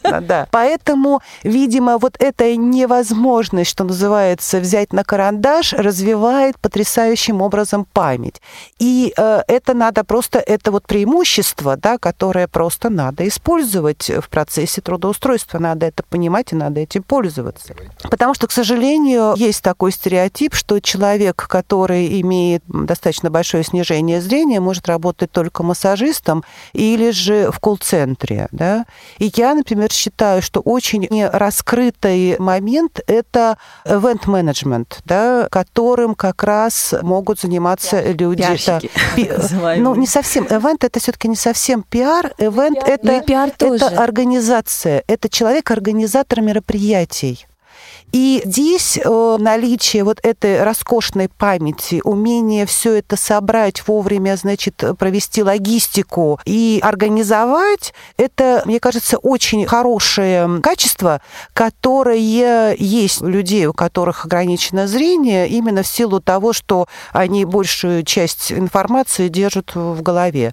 Да. 0.02 0.46
Поэтому, 0.50 1.20
видимо, 1.42 1.98
вот 1.98 2.16
эта 2.18 2.55
невозможность, 2.57 3.70
что 3.70 3.85
называется, 3.85 4.61
взять 4.61 4.92
на 4.92 5.05
карандаш, 5.05 5.72
развивает 5.72 6.59
потрясающим 6.59 7.42
образом 7.42 7.82
память. 7.85 8.40
И 8.79 9.12
э, 9.16 9.42
это 9.49 9.75
надо 9.75 10.05
просто, 10.05 10.38
это 10.38 10.71
вот 10.71 10.87
преимущество, 10.87 11.77
да, 11.77 11.99
которое 11.99 12.49
просто 12.49 12.90
надо 12.90 13.27
использовать 13.27 14.11
в 14.11 14.29
процессе 14.29 14.81
трудоустройства. 14.81 15.59
Надо 15.59 15.87
это 15.87 16.03
понимать 16.03 16.53
и 16.53 16.57
надо 16.57 16.81
этим 16.81 17.03
пользоваться. 17.03 17.75
Потому 18.11 18.35
что, 18.35 18.47
к 18.47 18.53
сожалению, 18.53 19.35
есть 19.37 19.62
такой 19.62 19.92
стереотип, 19.92 20.55
что 20.55 20.81
человек, 20.81 21.47
который 21.49 22.21
имеет 22.21 22.62
достаточно 22.66 23.31
большое 23.31 23.64
снижение 23.64 24.21
зрения, 24.21 24.61
может 24.61 24.88
работать 24.88 25.31
только 25.31 25.62
массажистом 25.62 26.45
или 26.73 27.11
же 27.11 27.51
в 27.51 27.59
колл-центре. 27.61 28.49
Да? 28.53 28.85
И 29.18 29.33
я, 29.35 29.55
например, 29.55 29.90
считаю, 29.90 30.42
что 30.42 30.61
очень 30.61 31.09
раскрытый 31.27 32.38
момент– 32.38 33.01
это 33.07 33.59
event 33.85 34.25
management, 34.27 34.99
да, 35.05 35.49
которым 35.51 36.14
как 36.14 36.42
раз 36.42 36.95
могут 37.03 37.40
заниматься 37.40 37.72
Пиар. 37.81 38.17
люди. 38.17 38.43
Да, 38.67 38.81
пи, 39.17 39.31
ну, 39.81 39.95
не 39.95 40.07
совсем. 40.07 40.45
Event– 40.45 40.79
это 40.81 41.01
все-таки 41.01 41.29
не 41.29 41.37
совсем 41.37 41.83
пиар. 41.83 42.33
Это, 42.87 43.07
ну, 43.07 43.23
пиар 43.23 43.51
это 43.59 43.89
организация. 43.89 45.05
Это 45.07 45.29
человек-организатор 45.29 46.41
мероприятий. 46.41 47.47
И 48.12 48.42
здесь 48.44 48.98
э, 49.03 49.37
наличие 49.38 50.05
вот 50.05 50.20
этой 50.22 50.62
роскошной 50.62 51.31
памяти, 51.31 52.03
умение 52.05 52.66
все 52.66 52.98
это 52.98 53.16
собрать 53.16 53.88
вовремя, 53.88 54.37
значит, 54.37 54.85
провести 54.98 55.42
логистику 55.42 56.38
и 56.44 56.79
организовать, 56.83 57.94
это, 58.18 58.62
мне 58.66 58.81
кажется, 58.81 59.16
очень 59.16 59.66
хорошее 59.66 60.61
качество, 60.62 61.22
которое 61.55 62.75
есть 62.75 63.22
у 63.22 63.29
людей, 63.29 63.64
у 63.66 63.72
которых 63.72 64.27
ограничено 64.27 64.87
зрение, 64.87 65.48
именно 65.48 65.83
в 65.83 65.87
силу 65.87 66.20
того, 66.20 66.53
что 66.53 66.87
они 67.12 67.46
большую 67.46 68.03
часть 68.03 68.53
информации 68.53 69.29
держат 69.29 69.75
в 69.75 70.03
голове. 70.03 70.53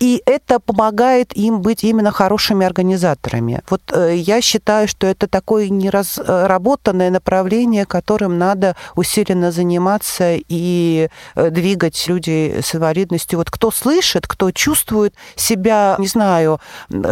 И 0.00 0.22
это 0.26 0.60
помогает 0.60 1.34
им 1.36 1.62
быть 1.62 1.82
именно 1.82 2.10
хорошими 2.10 2.66
организаторами. 2.66 3.62
Вот 3.70 3.82
э, 3.92 4.16
я 4.16 4.40
считаю, 4.40 4.86
что 4.86 5.06
это 5.06 5.26
такой 5.26 5.70
неразработанный 5.70 6.89
отработанное 6.90 7.10
направление, 7.10 7.86
которым 7.86 8.38
надо 8.38 8.76
усиленно 8.96 9.52
заниматься 9.52 10.36
и 10.36 11.08
э, 11.34 11.50
двигать 11.50 12.08
людей 12.08 12.62
с 12.62 12.74
инвалидностью. 12.74 13.38
Вот 13.38 13.50
кто 13.50 13.70
слышит, 13.70 14.26
кто 14.26 14.50
чувствует 14.50 15.14
себя, 15.36 15.96
не 15.98 16.06
знаю, 16.06 16.60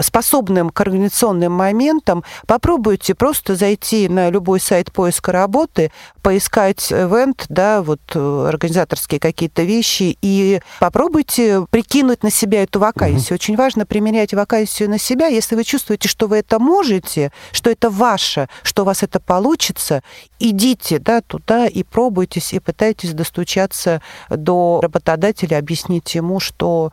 способным 0.02 0.70
к 0.70 0.80
организационным 0.80 1.52
моментам, 1.52 2.24
попробуйте 2.46 3.14
просто 3.14 3.54
зайти 3.54 4.08
на 4.08 4.30
любой 4.30 4.60
сайт 4.60 4.92
поиска 4.92 5.32
работы, 5.32 5.90
поискать 6.22 6.92
ивент, 6.92 7.46
да, 7.48 7.82
вот 7.82 8.00
э, 8.14 8.46
организаторские 8.48 9.20
какие-то 9.20 9.62
вещи, 9.62 10.16
и 10.22 10.60
попробуйте 10.80 11.66
прикинуть 11.70 12.22
на 12.22 12.30
себя 12.30 12.62
эту 12.62 12.80
вакансию. 12.80 13.34
Очень 13.34 13.56
важно 13.56 13.86
примерять 13.86 14.34
вакансию 14.34 14.90
на 14.90 14.98
себя, 14.98 15.28
если 15.28 15.56
вы 15.56 15.64
чувствуете, 15.64 16.08
что 16.08 16.26
вы 16.26 16.38
это 16.38 16.58
можете, 16.58 17.30
что 17.52 17.70
это 17.70 17.90
ваше, 17.90 18.48
что 18.62 18.82
у 18.82 18.84
вас 18.84 19.02
это 19.02 19.20
получится, 19.20 19.67
идите 20.38 20.98
да, 20.98 21.20
туда 21.20 21.66
и 21.66 21.82
пробуйтесь, 21.82 22.52
и 22.52 22.60
пытайтесь 22.60 23.12
достучаться 23.14 24.00
до 24.30 24.80
работодателя, 24.82 25.58
объяснить 25.58 26.14
ему, 26.14 26.40
что 26.40 26.92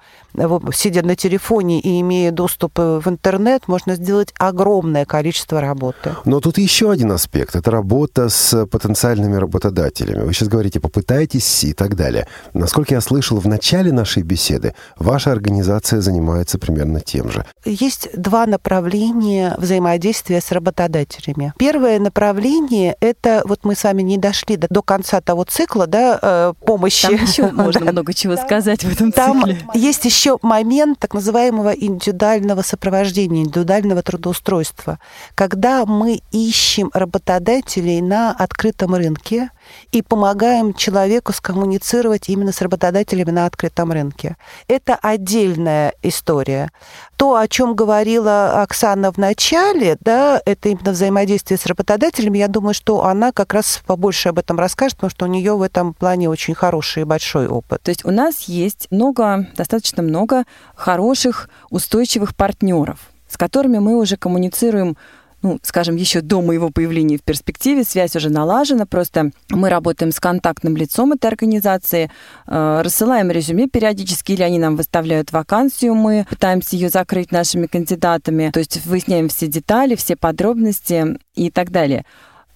сидя 0.74 1.02
на 1.04 1.16
телефоне 1.16 1.80
и 1.80 2.02
имея 2.02 2.32
доступ 2.32 2.78
в 2.78 3.04
интернет, 3.08 3.68
можно 3.68 3.96
сделать 3.96 4.34
огромное 4.38 5.06
количество 5.06 5.62
работы. 5.62 6.16
Но 6.26 6.40
тут 6.40 6.58
еще 6.58 6.92
один 6.92 7.12
аспект. 7.12 7.56
Это 7.56 7.72
работа 7.72 8.30
с 8.30 8.66
потенциальными 8.66 9.36
работодателями. 9.36 10.24
Вы 10.24 10.34
сейчас 10.34 10.50
говорите, 10.50 10.80
попытайтесь 10.80 11.64
и 11.64 11.74
так 11.74 11.96
далее. 11.96 12.28
Насколько 12.54 12.96
я 12.96 13.02
слышал 13.02 13.40
в 13.40 13.48
начале 13.48 13.92
нашей 13.92 14.24
беседы, 14.24 14.74
ваша 14.98 15.32
организация 15.32 16.02
занимается 16.02 16.58
примерно 16.58 17.00
тем 17.00 17.30
же. 17.30 17.46
Есть 17.64 18.10
два 18.16 18.46
направления 18.46 19.56
взаимодействия 19.58 20.42
с 20.42 20.52
работодателями. 20.52 21.54
Первое 21.58 22.00
направление– 22.00 22.16
это, 23.00 23.42
вот 23.46 23.64
мы 23.64 23.76
с 23.76 23.84
вами 23.84 24.02
не 24.02 24.18
дошли 24.18 24.58
до, 24.58 24.68
до 24.70 24.82
конца 24.82 25.22
того 25.22 25.44
цикла, 25.44 25.88
да, 25.88 26.20
э, 26.22 26.54
помощи. 26.66 27.08
Там 27.08 27.16
еще 27.16 27.52
можно 27.52 27.92
много 27.92 28.14
чего 28.14 28.36
сказать 28.36 28.84
в 28.84 28.92
этом 28.92 29.12
Там 29.12 29.42
цикле. 29.42 29.60
есть 29.74 30.06
еще 30.06 30.38
момент 30.42 31.00
так 31.00 31.14
называемого 31.14 31.70
индивидуального 31.70 32.62
сопровождения, 32.62 33.44
индивидуального 33.44 34.02
трудоустройства, 34.02 35.00
когда 35.36 35.86
мы 35.86 36.22
ищем 36.32 36.90
работодателей 36.94 38.02
на 38.02 38.32
открытом 38.32 38.96
рынке 38.96 39.50
и 39.92 40.02
помогаем 40.02 40.74
человеку 40.74 41.34
скоммуницировать 41.34 42.30
именно 42.30 42.52
с 42.52 42.62
работодателями 42.62 43.32
на 43.32 43.46
открытом 43.46 43.92
рынке. 43.92 44.38
Это 44.68 44.96
отдельная 44.96 45.94
история. 46.02 46.72
То, 47.18 47.36
о 47.36 47.48
чем 47.48 47.76
говорила 47.76 48.62
Оксана 48.62 49.12
в 49.12 49.18
начале, 49.18 49.98
да, 50.02 50.42
это 50.46 50.70
именно 50.70 50.92
взаимодействие 50.92 51.58
с 51.58 51.66
работодателями, 51.66 52.38
я 52.38 52.48
думаю, 52.48 52.74
что 52.74 53.06
она 53.06 53.32
как 53.32 53.54
раз 53.54 53.82
побольше 53.86 54.30
об 54.30 54.40
этом 54.40 54.60
расскажет, 54.60 54.98
потому 54.98 55.12
что 55.12 55.26
у 55.26 55.30
нее 55.30 55.56
в 55.56 55.62
этом 55.62 55.94
плане 55.94 56.30
очень 56.30 56.56
хороший 56.56 57.02
и 57.02 57.06
большой 57.06 57.48
опыт. 57.48 57.82
То 57.82 57.90
есть 57.90 58.06
у 58.06 58.12
нас 58.12 58.42
есть 58.44 58.88
много, 58.92 59.48
достаточно 59.56 60.04
много 60.04 60.44
хороших, 60.76 61.50
устойчивых 61.70 62.36
партнеров, 62.36 63.00
с 63.30 63.38
которыми 63.38 63.80
мы 63.80 63.98
уже 63.98 64.18
коммуницируем 64.18 64.98
ну, 65.42 65.60
скажем, 65.62 65.96
еще 65.96 66.22
до 66.22 66.42
моего 66.42 66.70
появления 66.70 67.18
в 67.18 67.24
перспективе, 67.24 67.84
связь 67.84 68.16
уже 68.16 68.30
налажена, 68.30 68.86
просто 68.86 69.32
мы 69.50 69.70
работаем 69.70 70.12
с 70.12 70.20
контактным 70.20 70.76
лицом 70.76 71.14
этой 71.14 71.28
организации, 71.28 72.10
э, 72.48 72.82
рассылаем 72.84 73.32
резюме 73.32 73.68
периодически, 73.68 74.32
или 74.32 74.44
они 74.44 74.60
нам 74.60 74.76
выставляют 74.76 75.32
вакансию, 75.32 75.96
мы 75.96 76.26
пытаемся 76.30 76.76
ее 76.76 76.90
закрыть 76.90 77.32
нашими 77.32 77.68
кандидатами, 77.68 78.50
то 78.52 78.60
есть 78.60 78.86
выясняем 78.86 79.30
все 79.30 79.48
детали, 79.48 79.96
все 79.96 80.16
подробности 80.16 81.18
и 81.36 81.52
так 81.52 81.72
далее. 81.72 82.06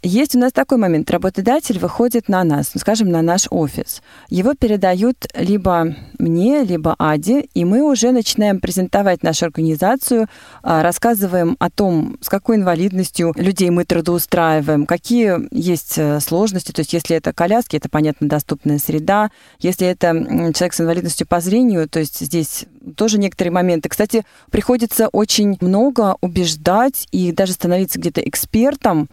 Есть 0.02 0.34
у 0.34 0.40
нас 0.40 0.54
такой 0.54 0.78
момент. 0.78 1.12
Работодатель 1.12 1.78
выходит 1.78 2.30
на 2.30 2.46
нас, 2.46 2.72
ну, 2.74 2.80
скажем, 2.80 3.10
на 3.10 3.22
наш 3.22 3.48
офис. 3.50 4.02
Его 4.30 4.54
передают 4.54 5.28
либо 5.36 5.94
мне, 6.18 6.64
либо 6.64 6.96
Аде, 6.98 7.42
и 7.54 7.66
мы 7.66 7.82
уже 7.82 8.12
начинаем 8.12 8.62
презентовать 8.62 9.24
нашу 9.24 9.46
организацию, 9.46 10.28
а, 10.64 10.84
рассказываем 10.84 11.58
о 11.60 11.70
том, 11.70 12.18
с 12.22 12.30
какой 12.30 12.56
инвалидностью 12.56 13.34
людей 13.36 13.70
мы 13.72 13.84
трудоустраиваем, 13.84 14.86
какие 14.86 15.38
есть 15.52 15.98
э, 15.98 16.22
сложности. 16.22 16.72
То 16.72 16.80
есть 16.80 16.94
если 16.94 17.18
это 17.18 17.34
коляски, 17.34 17.76
это, 17.76 17.90
понятно, 17.90 18.30
доступная 18.30 18.80
среда. 18.80 19.32
Если 19.60 19.86
это 19.86 20.14
человек 20.54 20.74
с 20.74 20.80
инвалидностью 20.80 21.28
по 21.28 21.42
зрению, 21.42 21.90
то 21.90 22.00
есть 22.00 22.20
здесь 22.20 22.66
тоже 22.96 23.20
некоторые 23.20 23.52
моменты. 23.52 23.90
Кстати, 23.90 24.24
приходится 24.50 25.10
очень 25.10 25.58
много 25.60 26.16
убеждать 26.22 27.08
и 27.12 27.34
даже 27.34 27.52
становиться 27.52 28.00
где-то 28.00 28.22
экспертом, 28.22 29.10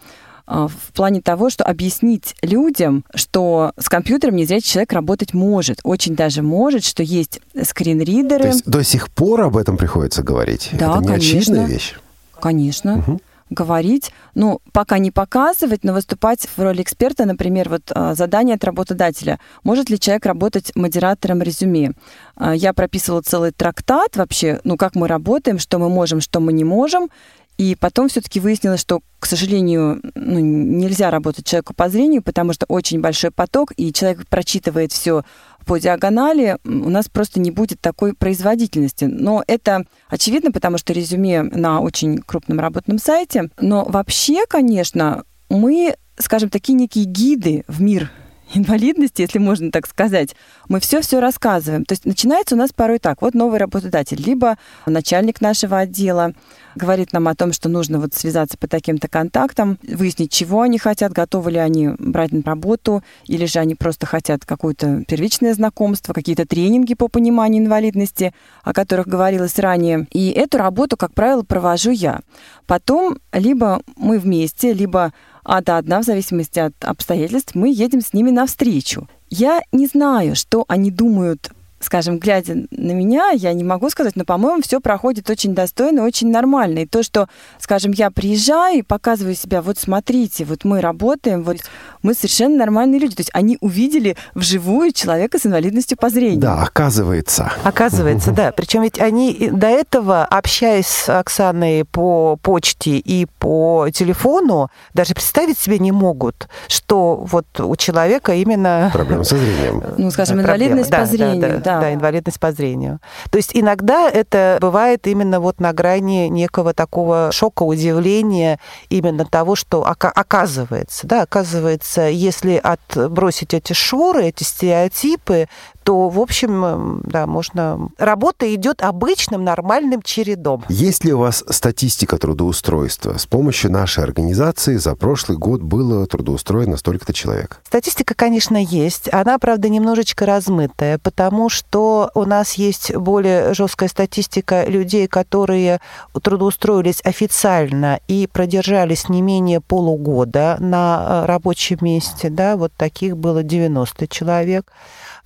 в 0.47 0.93
плане 0.95 1.21
того, 1.21 1.51
что 1.51 1.65
объяснить 1.65 2.35
людям, 2.43 3.05
что 3.15 3.73
с 3.79 3.89
компьютером 3.89 4.37
незрячий 4.37 4.71
человек 4.71 4.93
работать 4.93 5.35
может, 5.35 5.81
очень 5.83 6.15
даже 6.15 6.43
может, 6.43 6.85
что 6.85 7.03
есть 7.03 7.41
скринридеры. 7.63 8.43
То 8.43 8.49
есть 8.49 8.65
до 8.65 8.85
сих 8.85 9.11
пор 9.11 9.43
об 9.43 9.57
этом 9.57 9.77
приходится 9.77 10.23
говорить? 10.23 10.71
Да, 10.73 10.93
Это 10.93 11.01
не 11.01 11.07
конечно. 11.09 11.39
очевидная 11.39 11.67
вещь? 11.67 11.95
Конечно. 12.41 12.99
Угу 12.99 13.21
говорить, 13.51 14.13
ну, 14.35 14.61
пока 14.73 14.99
не 14.99 15.11
показывать, 15.11 15.85
но 15.85 15.93
выступать 15.93 16.49
в 16.57 16.61
роли 16.61 16.83
эксперта, 16.83 17.25
например, 17.27 17.69
вот 17.69 17.83
а, 17.91 18.15
задание 18.15 18.57
от 18.57 18.65
работодателя. 18.65 19.39
Может 19.63 19.89
ли 19.89 20.01
человек 20.01 20.27
работать 20.27 20.73
модератором 20.75 21.43
резюме? 21.43 21.93
А, 22.35 22.55
я 22.55 22.73
прописывала 22.73 23.23
целый 23.23 23.53
трактат 23.53 24.17
вообще, 24.17 24.61
ну, 24.65 24.77
как 24.77 24.97
мы 24.97 25.07
работаем, 25.07 25.59
что 25.59 25.79
мы 25.79 25.89
можем, 25.89 26.21
что 26.21 26.41
мы 26.41 26.53
не 26.53 26.65
можем, 26.65 27.09
и 27.59 27.75
потом 27.75 28.09
все-таки 28.09 28.39
выяснилось, 28.39 28.81
что, 28.81 29.01
к 29.19 29.27
сожалению, 29.27 30.01
ну, 30.15 30.39
нельзя 30.41 31.11
работать 31.11 31.47
человеку 31.47 31.75
по 31.75 31.89
зрению, 31.89 32.23
потому 32.23 32.53
что 32.53 32.67
очень 32.69 33.01
большой 33.01 33.31
поток, 33.31 33.73
и 33.77 33.93
человек 33.93 34.27
прочитывает 34.29 34.93
все 34.93 35.25
по 35.65 35.79
диагонали, 35.79 36.59
у 36.65 36.91
нас 36.91 37.09
просто 37.09 37.41
не 37.41 37.51
будет 37.51 37.81
такой 37.81 38.15
производительности. 38.15 39.05
Но 39.05 39.43
это 39.47 39.85
очевидно, 40.09 40.53
потому 40.53 40.79
что 40.79 40.93
резюме 40.93 41.43
на 41.43 41.81
очень 41.81 42.19
крупном 42.19 42.61
работном 42.61 42.99
сайте. 42.99 43.51
Но 43.61 43.85
вообще, 43.85 44.45
конечно, 44.47 45.25
мы, 45.49 45.97
скажем, 46.19 46.51
такие 46.51 46.75
некие 46.75 47.05
гиды 47.05 47.65
в 47.67 47.83
мир 47.83 48.13
инвалидности, 48.55 49.23
если 49.23 49.39
можно 49.39 49.71
так 49.71 49.87
сказать, 49.87 50.35
мы 50.69 50.81
все-все 50.81 51.21
рассказываем. 51.21 51.85
То 51.85 51.93
есть 51.93 52.05
начинается 52.05 52.55
у 52.55 52.59
нас 52.59 52.73
порой 52.73 52.99
так. 52.99 53.23
Вот 53.23 53.35
новый 53.35 53.59
работодатель, 53.59 54.21
либо 54.21 54.57
начальник 54.87 55.41
нашего 55.41 55.79
отдела 55.79 56.33
говорит 56.75 57.13
нам 57.13 57.27
о 57.29 57.35
том, 57.35 57.53
что 57.53 57.69
нужно 57.69 57.99
вот 57.99 58.15
связаться 58.15 58.59
по 58.59 58.69
таким-то 58.69 59.09
контактам, 59.09 59.79
выяснить, 59.83 60.31
чего 60.31 60.61
они 60.61 60.79
хотят, 60.79 61.13
готовы 61.13 61.53
ли 61.53 61.59
они 61.59 61.91
брать 61.99 62.33
на 62.33 62.43
работу, 62.43 63.03
или 63.25 63.47
же 63.47 63.59
они 63.59 63.75
просто 63.75 64.07
хотят 64.07 64.45
какое-то 64.45 65.05
первичное 65.09 65.55
знакомство, 65.55 66.13
какие-то 66.13 66.47
тренинги 66.47 66.95
по 66.95 67.09
пониманию 67.09 67.65
инвалидности, 67.65 68.35
о 68.63 68.73
которых 68.73 69.07
говорилось 69.07 69.59
ранее. 69.59 70.07
И 70.13 70.31
эту 70.31 70.59
работу, 70.59 70.97
как 70.97 71.15
правило, 71.15 71.43
провожу 71.43 71.91
я. 71.91 72.21
Потом 72.67 73.19
либо 73.33 73.83
мы 73.97 74.19
вместе, 74.19 74.73
либо 74.73 75.13
ада 75.47 75.79
одна, 75.79 76.01
в 76.01 76.05
зависимости 76.05 76.59
от 76.59 76.75
обстоятельств, 76.85 77.55
мы 77.55 77.73
едем 77.73 78.01
с 78.01 78.13
ними 78.13 78.31
навстречу. 78.31 79.09
Я 79.31 79.63
не 79.73 79.87
знаю, 79.87 80.37
что 80.37 80.65
они 80.69 80.91
думают 80.91 81.51
скажем, 81.81 82.19
глядя 82.19 82.55
на 82.71 82.93
меня, 82.93 83.31
я 83.31 83.53
не 83.53 83.65
могу 83.65 83.91
сказать, 83.91 84.17
но, 84.17 84.25
по-моему, 84.25 84.63
все 84.63 84.81
проходит 84.81 85.29
очень 85.31 85.55
достойно, 85.55 86.05
очень 86.05 86.31
нормально. 86.31 86.81
И 86.81 86.87
то, 86.87 87.03
что, 87.03 87.29
скажем, 87.59 87.93
я 87.93 88.11
приезжаю 88.11 88.79
и 88.79 88.83
показываю 88.83 89.35
себя, 89.35 89.63
вот 89.63 89.79
смотрите, 89.79 90.45
вот 90.45 90.65
мы 90.65 90.81
работаем, 90.81 91.43
вот 91.43 91.59
мы 92.03 92.15
совершенно 92.15 92.57
нормальные 92.57 93.01
люди. 93.01 93.17
То 93.17 93.21
есть 93.21 93.31
они 93.33 93.59
увидели 93.61 94.17
вживую 94.35 94.93
человека 94.93 95.39
с 95.39 95.47
инвалидностью 95.47 95.99
по 95.99 96.09
зрению. 96.09 96.41
Да, 96.41 96.63
оказывается. 96.63 97.53
Оказывается, 97.63 98.33
да. 98.33 98.53
Причем 98.53 98.83
ведь 98.83 98.99
они 98.99 99.51
до 99.53 99.67
этого, 99.67 100.25
общаясь 100.25 100.87
с 100.87 101.09
Оксаной 101.09 101.85
по 101.85 102.37
почте 102.37 102.99
и 102.99 103.27
по 103.39 103.89
телефону, 103.93 104.71
даже 104.95 105.15
представить 105.15 105.59
себе 105.59 105.79
не 105.79 105.93
могут, 105.93 106.49
что 106.69 107.17
вот 107.17 107.47
у 107.61 107.77
человека 107.77 108.35
именно... 108.35 108.91
Проблема 108.93 109.25
со 109.25 109.37
зрением. 109.37 109.83
Ну, 109.99 110.11
скажем, 110.11 110.41
инвалидность 110.41 110.91
по 110.91 111.05
зрению. 111.07 111.61
Да, 111.63 111.66
да, 111.66 111.66
да, 111.67 111.95
инвалидность 111.95 112.41
по 112.41 112.53
зрению. 112.53 113.01
То 113.31 113.37
есть 113.37 113.51
иногда 113.55 114.09
это 114.09 114.59
бывает 114.61 115.07
именно 115.07 115.41
вот 115.41 115.61
на 115.61 115.73
грани 115.73 116.29
некого 116.29 116.75
такого 116.75 117.31
шока, 117.33 117.63
удивления, 117.63 118.59
именно 118.89 119.25
того, 119.25 119.55
что 119.57 119.85
оказывается, 119.87 121.07
да, 121.07 121.23
оказывается, 121.23 122.03
если 122.03 122.61
отбросить 122.63 123.55
эти 123.55 123.73
шоры, 123.73 124.27
эти 124.27 124.43
стереотипы, 124.43 125.49
то, 125.87 126.09
в 126.09 126.19
общем, 126.19 127.01
да, 127.05 127.29
можно... 127.29 127.91
Работа 127.97 128.53
идет 128.53 128.83
обычным 128.83 129.45
нормальным 129.45 130.03
чередом. 130.03 130.65
Есть 130.69 131.05
ли 131.05 131.13
у 131.13 131.19
вас 131.19 131.45
статистика 131.49 132.19
трудоустройства? 132.19 133.19
С 133.19 133.27
помощью 133.27 133.71
нашей 133.71 134.03
организации 134.03 134.79
за 134.79 134.97
прошлый 134.97 135.39
год 135.39 135.63
было 135.63 136.05
трудоустроено 136.09 136.77
столько-то 136.77 137.13
человек. 137.13 137.61
Статистика, 137.65 138.15
конечно, 138.17 138.57
есть. 138.57 139.09
Она, 139.15 139.39
правда, 139.39 139.69
немножечко 139.69 140.27
размытая, 140.27 140.99
потому 140.99 141.49
что 141.49 142.11
у 142.17 142.25
нас 142.25 142.55
есть 142.55 142.93
более 142.93 143.55
жесткая 143.55 143.89
статистика 143.89 144.65
людей, 144.65 145.07
которые 145.07 145.81
трудоустроились 146.21 147.01
официально 147.05 148.01
и 148.09 148.27
продержались 148.27 149.09
не 149.09 149.23
менее 149.23 149.61
полугода 149.61 150.57
на 150.59 151.23
э, 151.23 151.27
рабочем 151.27 151.79
месте, 151.81 152.29
да, 152.29 152.57
вот 152.57 152.73
таких 152.77 153.17
было 153.17 153.45
90 153.45 154.09
человек. 154.09 154.73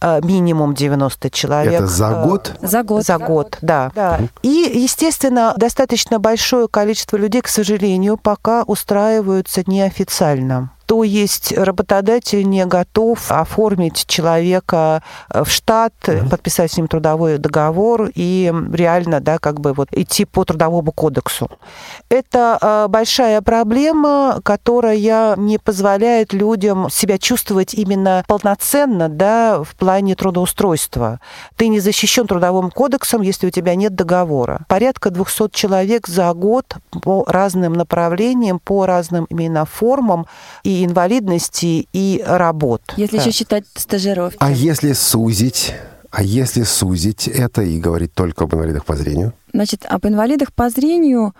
Э, 0.02 0.20
минимум 0.22 0.74
90 0.74 1.30
человек. 1.30 1.74
Это 1.74 1.86
за 1.86 2.06
э, 2.06 2.24
год? 2.24 2.54
За 2.62 2.82
год. 2.82 3.04
За 3.04 3.18
год, 3.18 3.58
да. 3.60 3.90
да. 3.94 4.20
И, 4.42 4.70
естественно, 4.74 5.54
достаточно 5.56 6.18
большое 6.18 6.68
количество 6.68 7.16
людей, 7.16 7.42
к 7.42 7.48
сожалению, 7.48 8.16
пока 8.16 8.62
устраиваются 8.62 9.62
неофициально 9.66 10.70
то 10.90 11.04
есть 11.04 11.56
работодатель 11.56 12.42
не 12.42 12.66
готов 12.66 13.30
оформить 13.30 14.06
человека 14.08 15.04
э, 15.32 15.44
в 15.44 15.48
штат, 15.48 15.94
mm-hmm. 16.02 16.28
подписать 16.28 16.72
с 16.72 16.76
ним 16.76 16.88
трудовой 16.88 17.38
договор 17.38 18.10
и 18.12 18.52
реально, 18.72 19.20
да, 19.20 19.38
как 19.38 19.60
бы 19.60 19.72
вот 19.72 19.86
идти 19.92 20.24
по 20.24 20.44
трудовому 20.44 20.90
кодексу. 20.90 21.48
Это 22.08 22.58
э, 22.60 22.86
большая 22.88 23.40
проблема, 23.40 24.40
которая 24.42 25.36
не 25.36 25.58
позволяет 25.58 26.32
людям 26.32 26.90
себя 26.90 27.18
чувствовать 27.18 27.72
именно 27.72 28.24
полноценно, 28.26 29.08
да, 29.08 29.62
в 29.62 29.76
плане 29.76 30.16
трудоустройства. 30.16 31.20
Ты 31.54 31.68
не 31.68 31.78
защищен 31.78 32.26
трудовым 32.26 32.72
кодексом, 32.72 33.22
если 33.22 33.46
у 33.46 33.50
тебя 33.50 33.76
нет 33.76 33.94
договора. 33.94 34.62
Порядка 34.66 35.10
200 35.10 35.50
человек 35.52 36.08
за 36.08 36.34
год 36.34 36.78
по 37.00 37.22
разным 37.28 37.74
направлениям, 37.74 38.58
по 38.58 38.86
разным 38.86 39.26
именно 39.26 39.64
формам 39.66 40.26
и 40.64 40.79
инвалидности, 40.84 41.88
и 41.92 42.22
работ. 42.24 42.82
Если 42.96 43.16
да. 43.16 43.22
еще 43.22 43.32
считать 43.32 43.64
стажировки. 43.74 44.36
А 44.40 44.50
если 44.50 44.92
сузить? 44.92 45.74
А 46.10 46.22
если 46.22 46.64
сузить 46.64 47.28
это 47.28 47.62
и 47.62 47.78
говорить 47.78 48.12
только 48.14 48.44
об 48.44 48.54
инвалидах 48.54 48.84
по 48.84 48.96
зрению? 48.96 49.32
Значит, 49.52 49.86
об 49.88 50.06
инвалидах 50.06 50.52
по 50.52 50.68
зрению 50.68 51.34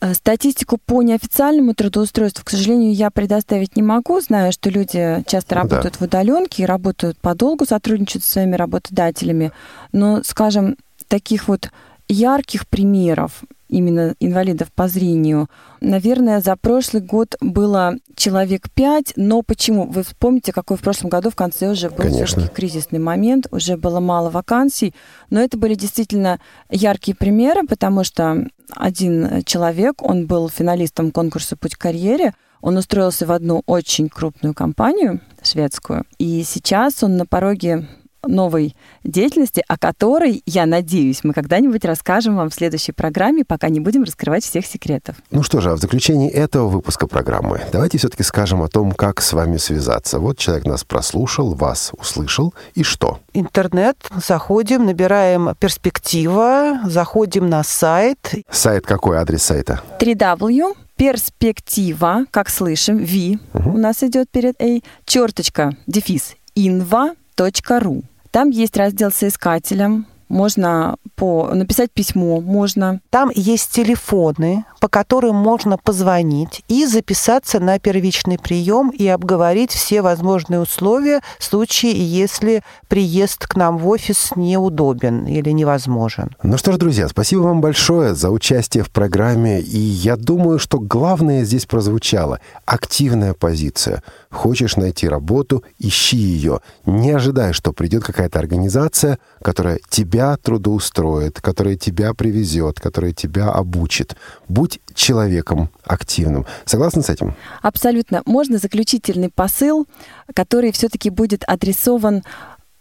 э, 0.00 0.12
Статистику 0.12 0.78
по 0.84 1.02
неофициальному 1.02 1.74
трудоустройству, 1.74 2.44
к 2.44 2.50
сожалению, 2.50 2.92
я 2.92 3.10
предоставить 3.10 3.76
не 3.76 3.82
могу. 3.82 4.20
Знаю, 4.20 4.52
что 4.52 4.68
люди 4.68 5.24
часто 5.26 5.54
работают 5.54 5.94
да. 5.94 5.98
в 5.98 6.02
удаленке 6.02 6.64
и 6.64 6.66
работают 6.66 7.18
подолгу, 7.18 7.64
сотрудничают 7.64 8.24
со 8.24 8.32
своими 8.32 8.56
работодателями. 8.56 9.52
Но, 9.92 10.22
скажем, 10.22 10.76
таких 11.08 11.48
вот 11.48 11.70
ярких 12.08 12.66
примеров 12.68 13.44
именно 13.68 14.14
инвалидов 14.20 14.68
по 14.72 14.88
зрению. 14.88 15.48
Наверное, 15.80 16.40
за 16.40 16.56
прошлый 16.56 17.02
год 17.02 17.34
было 17.40 17.94
человек 18.14 18.70
пять, 18.70 19.12
но 19.16 19.42
почему? 19.42 19.86
Вы 19.86 20.02
вспомните, 20.02 20.52
какой 20.52 20.76
в 20.76 20.80
прошлом 20.80 21.10
году 21.10 21.30
в 21.30 21.36
конце 21.36 21.70
уже 21.70 21.90
был 21.90 22.08
все-таки 22.08 22.48
кризисный 22.48 23.00
момент, 23.00 23.46
уже 23.50 23.76
было 23.76 24.00
мало 24.00 24.30
вакансий, 24.30 24.94
но 25.30 25.40
это 25.40 25.58
были 25.58 25.74
действительно 25.74 26.40
яркие 26.70 27.16
примеры, 27.16 27.66
потому 27.66 28.04
что 28.04 28.46
один 28.76 29.42
человек, 29.44 30.02
он 30.02 30.26
был 30.26 30.48
финалистом 30.48 31.10
конкурса 31.10 31.56
«Путь 31.56 31.74
к 31.74 31.80
карьере», 31.80 32.34
он 32.60 32.78
устроился 32.78 33.26
в 33.26 33.32
одну 33.32 33.62
очень 33.66 34.08
крупную 34.08 34.54
компанию 34.54 35.20
шведскую, 35.42 36.04
и 36.18 36.42
сейчас 36.44 37.02
он 37.02 37.16
на 37.16 37.26
пороге 37.26 37.86
новой 38.26 38.76
деятельности, 39.02 39.62
о 39.68 39.78
которой, 39.78 40.42
я 40.46 40.66
надеюсь, 40.66 41.24
мы 41.24 41.32
когда-нибудь 41.32 41.84
расскажем 41.84 42.36
вам 42.36 42.50
в 42.50 42.54
следующей 42.54 42.92
программе, 42.92 43.44
пока 43.44 43.68
не 43.68 43.80
будем 43.80 44.04
раскрывать 44.04 44.44
всех 44.44 44.66
секретов. 44.66 45.16
Ну 45.30 45.42
что 45.42 45.60
же, 45.60 45.70
а 45.70 45.74
в 45.74 45.78
заключении 45.78 46.30
этого 46.30 46.68
выпуска 46.68 47.06
программы 47.06 47.60
давайте 47.72 47.98
все-таки 47.98 48.22
скажем 48.22 48.62
о 48.62 48.68
том, 48.68 48.92
как 48.92 49.20
с 49.20 49.32
вами 49.32 49.56
связаться. 49.56 50.18
Вот 50.18 50.38
человек 50.38 50.66
нас 50.66 50.84
прослушал, 50.84 51.54
вас 51.54 51.92
услышал, 51.98 52.54
и 52.74 52.82
что? 52.82 53.20
Интернет, 53.32 53.96
заходим, 54.24 54.86
набираем 54.86 55.54
перспектива, 55.58 56.80
заходим 56.84 57.48
на 57.48 57.62
сайт. 57.62 58.34
Сайт 58.50 58.86
какой? 58.86 59.18
Адрес 59.18 59.42
сайта? 59.42 59.80
www 59.98 60.74
перспектива, 60.96 62.24
как 62.30 62.48
слышим, 62.48 62.98
V 62.98 63.38
угу. 63.52 63.70
у 63.70 63.78
нас 63.78 64.02
идет 64.02 64.30
перед 64.30 64.60
A, 64.60 64.80
черточка, 65.04 65.76
дефис, 65.86 66.36
inva.ru. 66.56 68.04
Там 68.34 68.50
есть 68.50 68.76
раздел 68.76 69.12
соискателем, 69.12 70.08
можно 70.34 70.96
по, 71.14 71.50
написать 71.54 71.90
письмо, 71.92 72.40
можно. 72.40 73.00
Там 73.10 73.30
есть 73.34 73.70
телефоны, 73.70 74.64
по 74.80 74.88
которым 74.88 75.36
можно 75.36 75.78
позвонить 75.78 76.62
и 76.68 76.84
записаться 76.86 77.60
на 77.60 77.78
первичный 77.78 78.38
прием 78.38 78.90
и 78.90 79.06
обговорить 79.06 79.70
все 79.70 80.02
возможные 80.02 80.60
условия 80.60 81.20
в 81.38 81.44
случае, 81.44 81.92
если 81.94 82.62
приезд 82.88 83.46
к 83.46 83.56
нам 83.56 83.78
в 83.78 83.88
офис 83.88 84.32
неудобен 84.36 85.26
или 85.26 85.50
невозможен. 85.50 86.36
Ну 86.42 86.58
что 86.58 86.72
ж, 86.72 86.78
друзья, 86.78 87.08
спасибо 87.08 87.42
вам 87.42 87.60
большое 87.60 88.14
за 88.14 88.30
участие 88.30 88.82
в 88.82 88.90
программе. 88.90 89.60
И 89.60 89.78
я 89.78 90.16
думаю, 90.16 90.58
что 90.58 90.80
главное 90.80 91.44
здесь 91.44 91.64
прозвучало— 91.66 92.40
активная 92.66 93.34
позиция. 93.34 94.02
Хочешь 94.30 94.76
найти 94.76 95.08
работу— 95.08 95.62
ищи 95.78 96.16
ее. 96.16 96.60
Не 96.86 97.12
ожидай, 97.12 97.52
что 97.52 97.72
придет 97.72 98.02
какая-то 98.02 98.40
организация, 98.40 99.18
которая 99.40 99.78
тебя 99.88 100.23
трудоустроит, 100.42 101.40
которая 101.40 101.76
тебя 101.76 102.14
привезет, 102.14 102.80
которая 102.80 103.12
тебя 103.12 103.50
обучит. 103.50 104.16
Будь 104.48 104.80
человеком 104.94 105.70
активным. 105.84 106.46
Согласны 106.64 107.02
с 107.02 107.10
этим? 107.10 107.34
Абсолютно. 107.62 108.22
Можно 108.26 108.58
заключительный 108.58 109.30
посыл, 109.30 109.86
который 110.34 110.72
все-таки 110.72 111.10
будет 111.10 111.44
адресован 111.46 112.22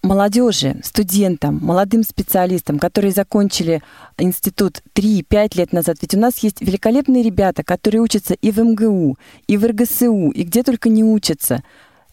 молодежи, 0.03 0.75
студентам, 0.83 1.59
молодым 1.61 2.03
специалистам, 2.03 2.77
которые 2.77 3.13
закончили 3.13 3.81
институт 4.17 4.81
3-5 4.95 5.57
лет 5.57 5.73
назад. 5.73 5.97
Ведь 6.01 6.13
у 6.13 6.19
нас 6.19 6.39
есть 6.39 6.61
великолепные 6.61 7.23
ребята, 7.23 7.63
которые 7.63 8.01
учатся 8.01 8.33
и 8.33 8.51
в 8.51 8.59
МГУ, 8.59 9.17
и 9.47 9.57
в 9.57 9.65
РГСУ, 9.65 10.29
и 10.29 10.43
где 10.43 10.63
только 10.63 10.89
не 10.89 11.03
учатся. 11.03 11.63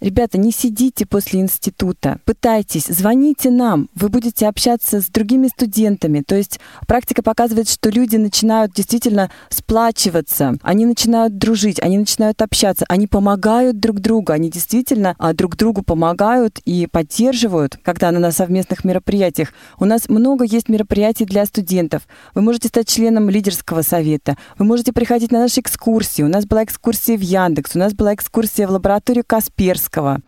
Ребята, 0.00 0.38
не 0.38 0.50
сидите 0.50 1.04
после 1.04 1.40
института, 1.40 2.20
пытайтесь, 2.24 2.86
звоните 2.86 3.50
нам, 3.50 3.90
вы 3.94 4.08
будете 4.08 4.48
общаться 4.48 5.02
с 5.02 5.08
другими 5.08 5.48
студентами. 5.48 6.22
То 6.26 6.36
есть 6.36 6.58
практика 6.86 7.22
показывает, 7.22 7.68
что 7.68 7.90
люди 7.90 8.16
начинают 8.16 8.72
действительно 8.72 9.30
сплачиваться, 9.50 10.54
они 10.62 10.86
начинают 10.86 11.36
дружить, 11.36 11.82
они 11.82 11.98
начинают 11.98 12.40
общаться, 12.40 12.86
они 12.88 13.08
помогают 13.08 13.78
друг 13.78 14.00
другу, 14.00 14.32
они 14.32 14.50
действительно 14.50 15.16
а, 15.18 15.34
друг 15.34 15.56
другу 15.56 15.82
помогают 15.82 16.60
и 16.64 16.86
поддерживают, 16.90 17.76
когда 17.82 18.10
на 18.10 18.32
совместных 18.32 18.84
мероприятиях. 18.84 19.52
У 19.78 19.84
нас 19.84 20.08
много 20.08 20.46
есть 20.46 20.70
мероприятий 20.70 21.26
для 21.26 21.44
студентов. 21.44 22.08
Вы 22.34 22.40
можете 22.40 22.68
стать 22.68 22.88
членом 22.88 23.28
лидерского 23.28 23.82
совета, 23.82 24.38
вы 24.56 24.64
можете 24.64 24.94
приходить 24.94 25.30
на 25.30 25.40
наши 25.40 25.60
экскурсии. 25.60 26.22
У 26.22 26.28
нас 26.28 26.46
была 26.46 26.64
экскурсия 26.64 27.18
в 27.18 27.20
Яндекс, 27.20 27.76
у 27.76 27.78
нас 27.78 27.92
была 27.92 28.14
экскурсия 28.14 28.66
в 28.66 28.70
лабораторию 28.70 29.24
Касперского, 29.26 29.89
Достоевского. 29.90 30.20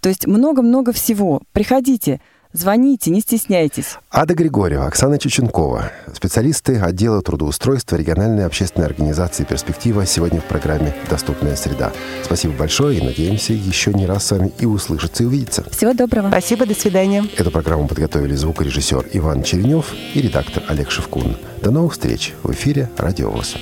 То 0.00 0.08
есть 0.08 0.26
много-много 0.26 0.92
всего. 0.92 1.42
Приходите, 1.52 2.20
Звоните, 2.52 3.12
не 3.12 3.20
стесняйтесь. 3.20 3.96
Ада 4.10 4.34
Григорьева, 4.34 4.84
Оксана 4.84 5.20
Чеченкова, 5.20 5.92
специалисты 6.12 6.80
отдела 6.80 7.22
трудоустройства 7.22 7.94
региональной 7.94 8.44
общественной 8.44 8.88
организации 8.88 9.44
«Перспектива» 9.44 10.04
сегодня 10.04 10.40
в 10.40 10.44
программе 10.46 10.92
«Доступная 11.08 11.54
среда». 11.54 11.92
Спасибо 12.24 12.54
большое 12.54 12.98
и 12.98 13.04
надеемся 13.04 13.52
еще 13.52 13.92
не 13.94 14.04
раз 14.04 14.26
с 14.26 14.32
вами 14.32 14.52
и 14.58 14.66
услышаться, 14.66 15.22
и 15.22 15.26
увидеться. 15.26 15.62
Всего 15.70 15.92
доброго. 15.92 16.26
Спасибо, 16.26 16.66
до 16.66 16.74
свидания. 16.74 17.24
Эту 17.36 17.52
программу 17.52 17.86
подготовили 17.86 18.34
звукорежиссер 18.34 19.10
Иван 19.12 19.44
Черенев 19.44 19.94
и 20.14 20.20
редактор 20.20 20.64
Олег 20.66 20.90
Шевкун. 20.90 21.36
До 21.62 21.70
новых 21.70 21.92
встреч 21.92 22.34
в 22.42 22.50
эфире 22.50 22.90
«Радио 22.96 23.30
ВОЗ». 23.30 23.54